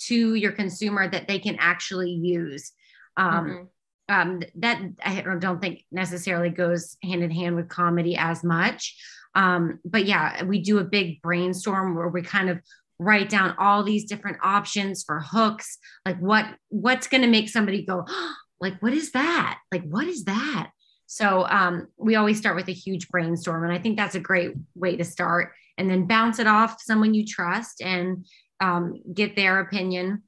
[0.07, 2.73] to your consumer that they can actually use.
[3.17, 3.69] Um,
[4.09, 4.15] mm-hmm.
[4.15, 8.97] um, that I don't think necessarily goes hand in hand with comedy as much.
[9.35, 12.61] Um, but yeah, we do a big brainstorm where we kind of
[12.99, 17.85] write down all these different options for hooks like what what's going to make somebody
[17.85, 19.59] go oh, like what is that?
[19.71, 20.71] Like what is that?
[21.07, 24.55] So um, we always start with a huge brainstorm and i think that's a great
[24.75, 28.25] way to start and then bounce it off someone you trust and
[28.61, 30.23] um, get their opinion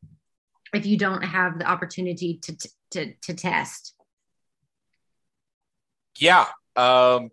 [0.74, 2.56] if you don't have the opportunity to
[2.90, 3.94] to, to test.
[6.18, 7.30] Yeah um,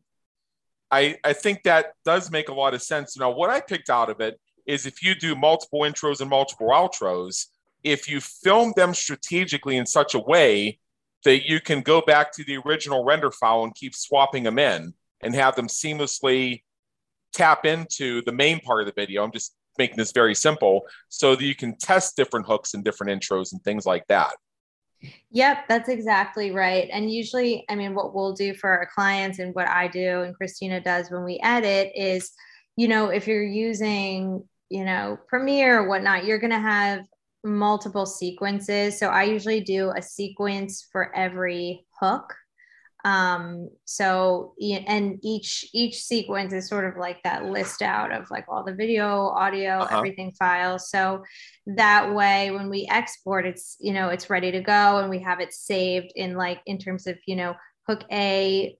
[0.91, 3.17] I, I think that does make a lot of sense.
[3.17, 6.67] Now, what I picked out of it is if you do multiple intros and multiple
[6.67, 7.47] outros,
[7.83, 10.79] if you film them strategically in such a way
[11.25, 14.93] that you can go back to the original render file and keep swapping them in
[15.21, 16.63] and have them seamlessly
[17.33, 19.23] tap into the main part of the video.
[19.23, 23.11] I'm just making this very simple so that you can test different hooks and different
[23.11, 24.33] intros and things like that.
[25.31, 26.87] Yep, that's exactly right.
[26.91, 30.35] And usually, I mean, what we'll do for our clients and what I do and
[30.35, 32.31] Christina does when we edit is,
[32.75, 37.05] you know, if you're using you know, Premiere or whatnot, you're going to have
[37.43, 38.99] multiple sequences.
[38.99, 42.33] So I usually do a sequence for every hook.
[43.03, 48.45] Um, so and each each sequence is sort of like that list out of like
[48.47, 49.97] all the video, audio, uh-huh.
[49.97, 50.89] everything files.
[50.89, 51.23] So
[51.65, 55.39] that way when we export, it's you know, it's ready to go and we have
[55.39, 57.55] it saved in like in terms of, you know,
[57.87, 58.77] hook A,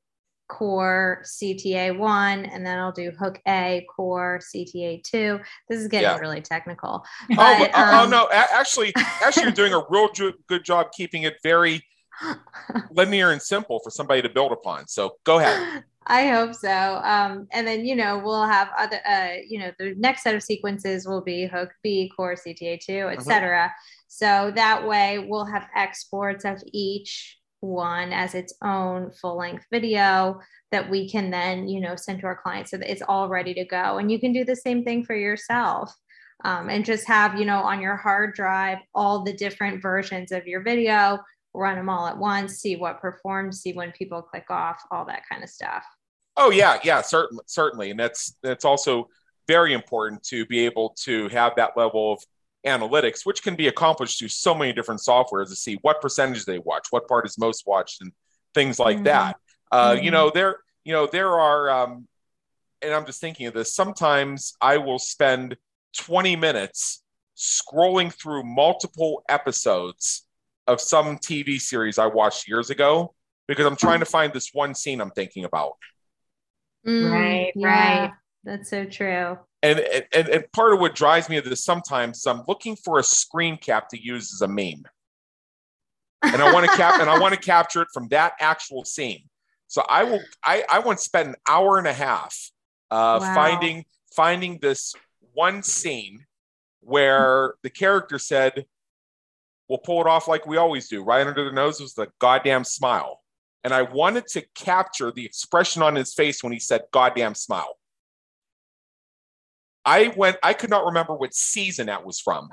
[0.52, 5.40] core CTA one, and then I'll do hook A, core CTA two.
[5.70, 6.18] This is getting yeah.
[6.18, 7.06] really technical.
[7.32, 8.94] Oh, but, oh, um, oh no, actually,
[9.24, 10.10] actually, you're doing a real
[10.48, 11.82] good job keeping it very
[12.92, 14.88] linear and simple for somebody to build upon.
[14.88, 15.84] So go ahead.
[16.08, 16.70] I hope so.
[16.70, 20.44] Um, and then you know we'll have other, uh, you know, the next set of
[20.44, 23.66] sequences will be hook B, core CTA two, etc.
[23.66, 23.70] Uh-huh.
[24.10, 30.40] So that way we'll have exports of each one as its own full length video
[30.72, 33.54] that we can then you know send to our clients so that it's all ready
[33.54, 33.98] to go.
[33.98, 35.96] And you can do the same thing for yourself
[36.44, 40.48] um, and just have you know on your hard drive all the different versions of
[40.48, 41.20] your video
[41.54, 45.24] run them all at once see what performs see when people click off all that
[45.30, 45.84] kind of stuff.
[46.38, 47.92] Oh yeah yeah certainly certainly.
[47.92, 49.08] And that's that's also
[49.48, 52.24] very important to be able to have that level of
[52.66, 56.60] analytics, which can be accomplished through so many different softwares to see what percentage they
[56.60, 58.12] watch, what part is most watched, and
[58.54, 59.06] things like mm-hmm.
[59.06, 59.38] that.
[59.72, 60.04] Uh, mm-hmm.
[60.06, 62.08] You know, there, you know, there are, um,
[62.82, 63.74] and I'm just thinking of this.
[63.74, 65.58] Sometimes I will spend
[65.98, 67.04] 20 minutes
[67.38, 70.28] scrolling through multiple episodes
[70.68, 73.14] of some TV series I watched years ago
[73.48, 75.74] because I'm trying to find this one scene I'm thinking about.
[76.86, 78.12] Mm, right, yeah, right.
[78.44, 79.80] That's so true and,
[80.14, 83.04] and and part of what drives me to this sometimes is I'm looking for a
[83.04, 84.84] screen cap to use as a meme.
[86.24, 89.24] And I want to cap and I want to capture it from that actual scene.
[89.68, 92.36] So I will I, I once spent an hour and a half
[92.90, 93.36] uh, wow.
[93.36, 93.86] finding
[94.16, 94.94] finding this
[95.34, 96.26] one scene
[96.82, 98.66] where the character said,
[99.70, 101.02] We'll pull it off like we always do.
[101.02, 103.22] Right under the nose was the goddamn smile.
[103.64, 107.78] And I wanted to capture the expression on his face when he said goddamn smile.
[109.86, 110.38] I went.
[110.44, 112.50] I could not remember what season that was from.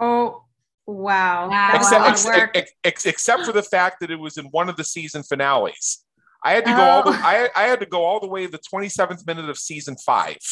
[0.00, 0.44] Oh
[0.86, 1.70] wow!
[1.74, 4.84] Except, ex, ex, ex, except for the fact that it was in one of the
[4.84, 6.04] season finales.
[6.44, 6.90] I had to go oh.
[6.90, 7.10] all the.
[7.10, 7.22] Oh.
[7.22, 9.96] I, I had to go all the way to the twenty seventh minute of season
[9.96, 10.38] five.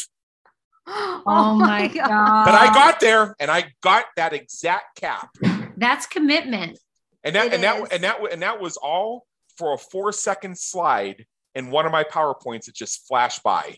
[0.92, 2.46] Oh, oh my god!
[2.46, 5.28] But I got there, and I got that exact cap.
[5.76, 6.78] That's commitment.
[7.22, 7.88] And that, it and is.
[7.88, 9.26] that, and that, and that was all
[9.58, 13.76] for a four second slide in one of my powerpoints that just flashed by.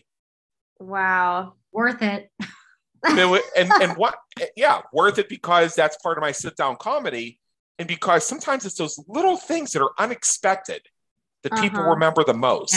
[0.79, 2.29] Wow worth it.
[3.57, 4.15] and and what
[4.55, 7.39] yeah, worth it because that's part of my sit down comedy,
[7.79, 10.81] and because sometimes it's those little things that are unexpected
[11.43, 11.61] that uh-huh.
[11.61, 12.75] people remember the most.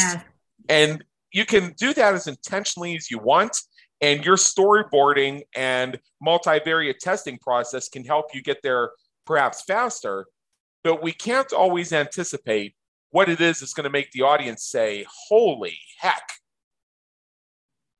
[0.68, 3.57] And you can do that as intentionally as you want.
[4.01, 8.90] And your storyboarding and multivariate testing process can help you get there
[9.24, 10.26] perhaps faster.
[10.84, 12.74] But we can't always anticipate
[13.11, 16.28] what it is that's going to make the audience say, Holy heck,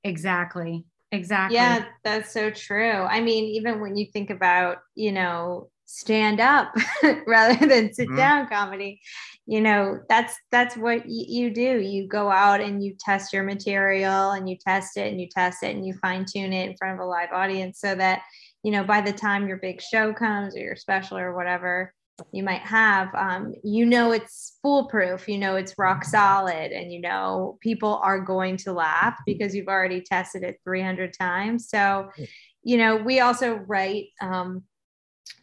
[0.07, 0.85] Exactly.
[1.13, 1.57] Exactly.
[1.57, 2.91] Yeah, that's so true.
[2.91, 6.75] I mean, even when you think about, you know, stand up
[7.27, 8.17] rather than sit mm-hmm.
[8.17, 9.01] down comedy,
[9.47, 11.81] you know, that's that's what y- you do.
[11.81, 15.63] You go out and you test your material and you test it and you test
[15.63, 18.23] it and you fine tune it in front of a live audience so that,
[18.63, 21.93] you know, by the time your big show comes or your special or whatever,
[22.33, 27.01] you might have, um, you know it's foolproof, you know it's rock solid, and you
[27.01, 31.69] know people are going to laugh because you've already tested it 300 times.
[31.69, 32.11] So,
[32.63, 34.65] you know, we also write um,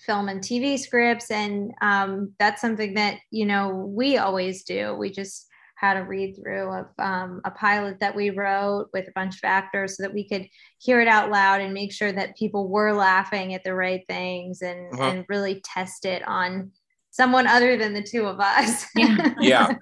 [0.05, 4.95] film and TV scripts, and um, that's something that you know we always do.
[4.95, 5.47] We just
[5.83, 9.43] had a read through of um, a pilot that we wrote with a bunch of
[9.43, 12.93] actors so that we could hear it out loud and make sure that people were
[12.93, 15.03] laughing at the right things and uh-huh.
[15.03, 16.71] and really test it on
[17.11, 18.85] someone other than the two of us.
[18.95, 19.33] yeah.
[19.41, 19.73] yeah.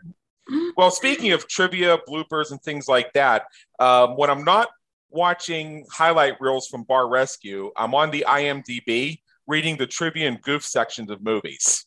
[0.76, 3.43] Well, speaking of trivia, bloopers, and things like that,
[3.80, 4.70] um, when I'm not
[5.12, 10.66] watching highlight reels from Bar Rescue, I'm on the IMDb reading the trivia and goof
[10.66, 11.86] sections of movies.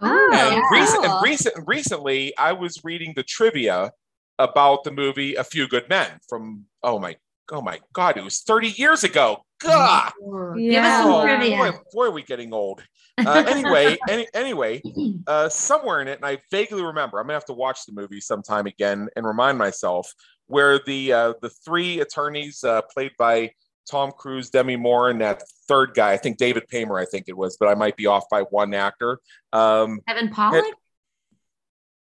[0.00, 0.80] Oh, and, yeah.
[0.80, 3.92] recent, and, recent, recently, I was reading the trivia
[4.38, 7.16] about the movie A Few Good Men from oh my
[7.52, 9.44] oh my god, it was 30 years ago.
[9.60, 10.12] God,
[10.56, 11.02] yeah.
[11.04, 12.82] Oh, boy, boy, are we getting old.
[13.18, 14.82] Uh, anyway, any, anyway,
[15.26, 17.18] uh, somewhere in it, and I vaguely remember.
[17.18, 20.12] I'm gonna have to watch the movie sometime again and remind myself
[20.46, 23.52] where the uh, the three attorneys uh, played by
[23.90, 26.12] Tom Cruise, Demi Moore, and that third guy.
[26.12, 26.98] I think David Paymer.
[27.00, 29.18] I think it was, but I might be off by one actor.
[29.52, 30.62] Um, Kevin Pollak.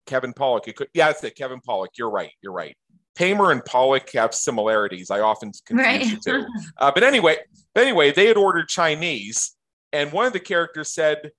[0.06, 0.68] Kevin Pollak.
[0.68, 1.36] It could, yeah, it's it.
[1.36, 1.88] Kevin Pollak.
[1.96, 2.32] You're right.
[2.42, 2.76] You're right.
[3.16, 5.10] Paymer and Pollak have similarities.
[5.10, 6.22] I often confuse right.
[6.22, 6.46] the two.
[6.78, 7.36] Uh, but anyway,
[7.76, 9.56] anyway, they had ordered Chinese,
[9.92, 11.30] and one of the characters said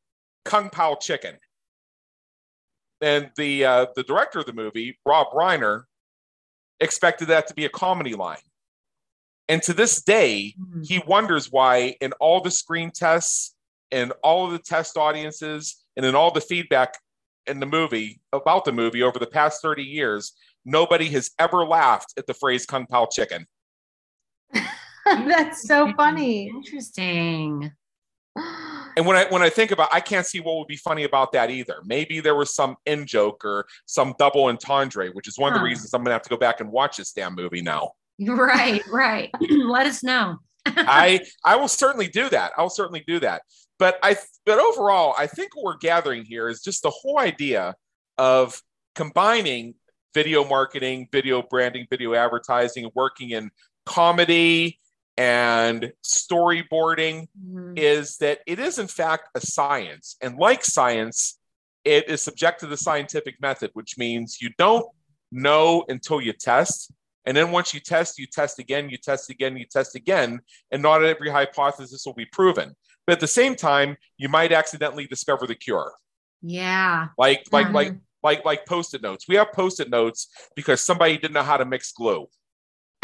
[0.45, 1.36] "Kung Pao chicken,"
[3.01, 5.84] and the uh, the director of the movie, Rob Reiner,
[6.80, 8.38] expected that to be a comedy line.
[9.48, 10.82] And to this day, mm-hmm.
[10.84, 13.56] he wonders why in all the screen tests
[13.91, 16.96] and all of the test audiences and in all the feedback
[17.48, 20.34] in the movie about the movie over the past 30 years,
[20.66, 23.46] nobody has ever laughed at the phrase Kung Pao chicken.
[25.06, 26.48] That's so funny.
[26.48, 27.72] Interesting.
[28.98, 31.34] And when I when I think about, I can't see what would be funny about
[31.34, 31.82] that either.
[31.84, 35.58] Maybe there was some in joke or some double entendre, which is one huh.
[35.58, 37.91] of the reasons I'm gonna have to go back and watch this damn movie now.
[38.20, 39.30] Right, right.
[39.49, 40.38] Let us know.
[40.66, 42.53] I I will certainly do that.
[42.57, 43.43] I'll certainly do that.
[43.78, 47.76] But I but overall, I think what we're gathering here is just the whole idea
[48.18, 48.61] of
[48.95, 49.76] combining
[50.13, 53.51] video marketing, video branding, video advertising, working in
[53.86, 54.80] comedy
[55.18, 57.74] and storyboarding mm-hmm.
[57.78, 60.16] is that it is in fact a science.
[60.22, 61.38] And like science,
[61.84, 64.86] it is subject to the scientific method, which means you don't
[65.32, 66.91] know until you test.
[67.26, 70.82] And then once you test, you test again, you test again, you test again, and
[70.82, 72.76] not every hypothesis will be proven.
[73.07, 75.93] But at the same time, you might accidentally discover the cure.
[76.41, 77.07] Yeah.
[77.17, 77.97] Like like like mm-hmm.
[78.23, 79.26] like like post-it notes.
[79.28, 82.28] We have post-it notes because somebody didn't know how to mix glue.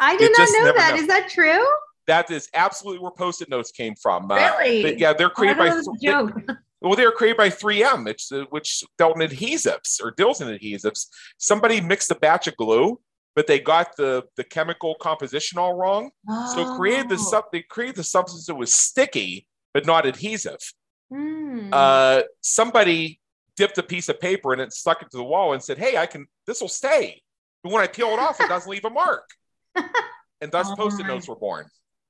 [0.00, 0.94] I did not know that.
[0.94, 1.00] Know.
[1.00, 1.66] Is that true?
[2.06, 4.30] That is absolutely where post-it notes came from.
[4.30, 4.94] Uh, really?
[4.94, 5.70] Uh, yeah, they're created by.
[5.70, 6.54] They,
[6.84, 10.48] well, they were created by 3M, which, uh, which dealt in adhesives or deals in
[10.48, 11.06] adhesives.
[11.38, 13.00] Somebody mixed a batch of glue,
[13.34, 16.10] but they got the, the chemical composition all wrong.
[16.28, 16.54] Oh.
[16.54, 20.60] So created the sub, they created the substance that was sticky but not adhesive.
[21.12, 21.70] Mm.
[21.72, 23.20] Uh, somebody
[23.56, 25.96] dipped a piece of paper and it stuck it to the wall and said, "Hey,
[25.96, 26.26] I can.
[26.46, 27.20] This will stay."
[27.62, 29.28] But when I peel it off, it doesn't leave a mark.
[29.74, 31.66] and thus oh post-it notes were born.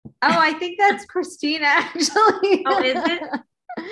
[0.04, 2.64] Oh, I think that's Christina actually.
[2.66, 3.22] oh, is it?